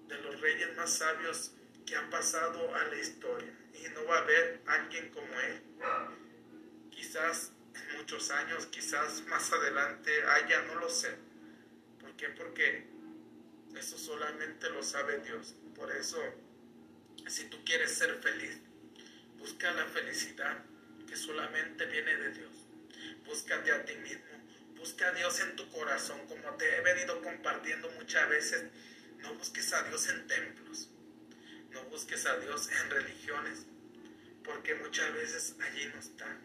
de 0.08 0.18
los 0.20 0.40
reyes 0.42 0.76
más 0.78 0.94
sabios 0.94 1.52
que 1.86 1.96
ha 1.96 2.10
pasado 2.10 2.74
a 2.76 2.84
la 2.86 2.96
historia 2.96 3.54
y 3.74 3.90
no 3.90 4.06
va 4.06 4.18
a 4.18 4.22
haber 4.22 4.62
alguien 4.68 5.10
como 5.10 5.28
él. 5.40 5.62
Quizás 6.92 7.52
muchos 7.98 8.30
años, 8.32 8.68
quizás 8.68 9.24
más 9.28 9.52
adelante 9.52 10.12
haya, 10.24 10.62
no 10.64 10.76
lo 10.76 10.90
sé. 10.90 11.16
¿Por 12.00 12.16
qué? 12.16 12.30
Porque 12.30 12.86
eso 13.76 13.98
solamente 13.98 14.70
lo 14.70 14.82
sabe 14.84 15.20
Dios. 15.20 15.56
Por 15.76 15.92
eso, 15.92 16.18
si 17.28 17.46
tú 17.50 17.64
quieres 17.66 17.92
ser 17.92 18.16
feliz, 18.22 18.58
busca 19.38 19.72
la 19.72 19.86
felicidad 19.86 20.64
que 21.08 21.16
solamente 21.16 21.86
viene 21.86 22.16
de 22.16 22.32
Dios. 22.32 22.52
Búscate 23.26 23.72
a 23.72 23.86
ti 23.86 23.96
mismo. 23.98 24.24
Busca 24.78 25.08
a 25.08 25.12
Dios 25.12 25.40
en 25.40 25.56
tu 25.56 25.70
corazón, 25.70 26.20
como 26.28 26.56
te 26.56 26.78
he 26.78 26.82
venido 26.82 27.22
compartiendo 27.22 27.90
muchas 27.92 28.30
veces. 28.30 28.66
No 29.20 29.34
busques 29.36 29.74
a 29.74 29.84
Dios 29.84 30.08
en 30.10 30.28
templos. 30.28 30.90
No 31.72 31.84
busques 31.86 32.26
a 32.26 32.38
Dios 32.38 32.70
en 32.70 32.90
religiones, 32.90 33.66
porque 34.44 34.76
muchas 34.76 35.14
veces 35.14 35.56
allí 35.60 35.86
no 35.88 36.00
está. 36.00 36.38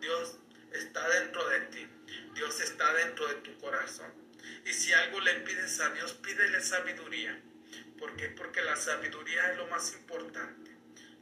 Dios 0.00 0.38
está 0.72 1.08
dentro 1.10 1.48
de 1.48 1.60
ti. 1.60 1.86
Dios 2.34 2.60
dentro 2.94 3.28
de 3.28 3.34
tu 3.36 3.56
corazón. 3.58 4.12
Y 4.64 4.72
si 4.72 4.92
algo 4.92 5.20
le 5.20 5.34
pides 5.40 5.80
a 5.80 5.90
Dios, 5.90 6.14
pídele 6.14 6.60
sabiduría. 6.60 7.40
¿Por 7.98 8.14
qué? 8.16 8.28
Porque 8.28 8.62
la 8.62 8.76
sabiduría 8.76 9.50
es 9.50 9.56
lo 9.56 9.66
más 9.68 9.92
importante. 9.94 10.70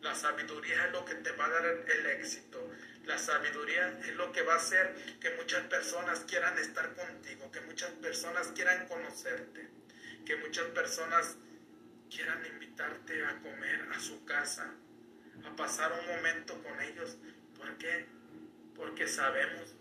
La 0.03 0.15
sabiduría 0.15 0.87
es 0.87 0.93
lo 0.93 1.05
que 1.05 1.15
te 1.15 1.33
va 1.33 1.47
a 1.47 1.51
dar 1.51 1.65
el 1.67 2.07
éxito. 2.07 2.71
La 3.07 3.19
sabiduría 3.19 3.99
es 4.01 4.15
lo 4.17 4.33
que 4.33 4.43
va 4.43 4.55
a 4.55 4.57
hacer 4.57 4.95
que 5.21 5.31
muchas 5.37 5.63
personas 5.69 6.21
quieran 6.21 6.59
estar 6.59 6.95
contigo, 6.95 7.51
que 7.53 7.61
muchas 7.63 7.91
personas 7.93 8.49
quieran 8.49 8.87
conocerte, 8.87 9.69
que 10.27 10.37
muchas 10.37 10.67
personas 10.69 11.37
quieran 12.11 12.45
invitarte 12.47 13.25
a 13.25 13.41
comer 13.41 13.89
a 13.95 14.01
su 14.01 14.25
casa, 14.25 14.75
a 15.45 15.57
pasar 15.57 15.93
un 15.93 16.07
momento 16.17 16.63
con 16.63 16.81
ellos. 16.81 17.17
¿Por 17.57 17.77
qué? 17.79 18.07
Porque 18.75 19.07
sabemos 19.07 19.75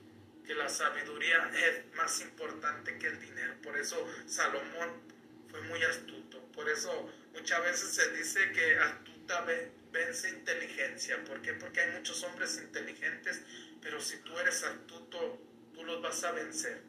que 0.46 0.54
la 0.54 0.70
sabiduría 0.70 1.50
es 1.54 1.96
más 1.96 2.22
importante 2.22 2.98
que 2.98 3.08
el 3.08 3.20
dinero. 3.20 3.56
Por 3.62 3.78
eso 3.78 4.06
Salomón 4.26 4.90
fue 5.50 5.62
muy 5.62 5.82
astuto. 5.84 6.23
Por 6.54 6.70
eso 6.70 7.12
muchas 7.34 7.64
veces 7.64 7.90
se 7.90 8.12
dice 8.12 8.52
que 8.52 8.78
astuta 8.78 9.46
vence 9.92 10.30
inteligencia. 10.30 11.24
¿Por 11.24 11.42
qué? 11.42 11.54
Porque 11.54 11.82
hay 11.82 11.92
muchos 11.92 12.24
hombres 12.24 12.60
inteligentes, 12.62 13.42
pero 13.82 14.00
si 14.02 14.18
tú 14.18 14.38
eres 14.40 14.64
astuto, 14.64 15.40
tú 15.74 15.84
los 15.84 16.02
vas 16.02 16.24
a 16.24 16.32
vencer. 16.32 16.82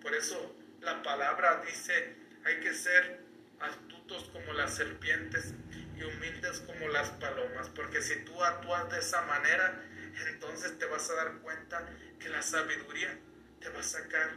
Por 0.00 0.14
eso 0.14 0.56
la 0.80 1.02
palabra 1.02 1.62
dice, 1.66 2.16
hay 2.44 2.60
que 2.60 2.74
ser 2.74 3.20
astutos 3.60 4.24
como 4.32 4.52
las 4.52 4.74
serpientes 4.76 5.54
y 5.96 6.02
humildes 6.02 6.60
como 6.60 6.88
las 6.88 7.10
palomas, 7.10 7.68
porque 7.70 8.02
si 8.02 8.24
tú 8.24 8.42
actúas 8.42 8.90
de 8.90 8.98
esa 8.98 9.22
manera, 9.22 9.82
entonces 10.28 10.78
te 10.78 10.86
vas 10.86 11.08
a 11.10 11.14
dar 11.14 11.38
cuenta 11.38 11.88
que 12.18 12.28
la 12.28 12.42
sabiduría 12.42 13.18
te 13.60 13.68
va 13.70 13.80
a 13.80 13.82
sacar 13.82 14.30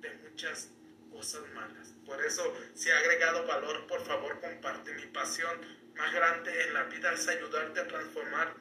de 0.00 0.14
muchas 0.28 0.68
cosas 1.10 1.42
malas. 1.54 1.93
Por 2.06 2.22
eso, 2.24 2.54
si 2.74 2.90
ha 2.90 2.98
agregado 2.98 3.46
valor, 3.46 3.86
por 3.86 4.04
favor 4.04 4.40
comparte. 4.40 4.94
Mi 4.94 5.06
pasión 5.06 5.60
más 5.96 6.12
grande 6.12 6.64
en 6.64 6.74
la 6.74 6.84
vida 6.84 7.12
es 7.12 7.26
ayudarte 7.28 7.80
a 7.80 7.88
transformar 7.88 8.54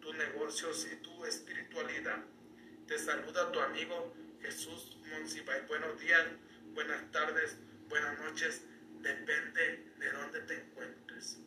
tus 0.00 0.14
negocios 0.16 0.86
y 0.92 0.96
tu 0.96 1.24
espiritualidad. 1.24 2.24
Te 2.86 2.98
saluda 2.98 3.52
tu 3.52 3.60
amigo 3.60 4.14
Jesús 4.42 4.98
Monsibay. 5.10 5.66
Buenos 5.66 5.98
días, 6.00 6.26
buenas 6.74 7.10
tardes, 7.12 7.56
buenas 7.88 8.18
noches. 8.18 8.62
Depende 9.00 9.92
de 9.98 10.10
dónde 10.12 10.40
te 10.40 10.54
encuentres. 10.54 11.38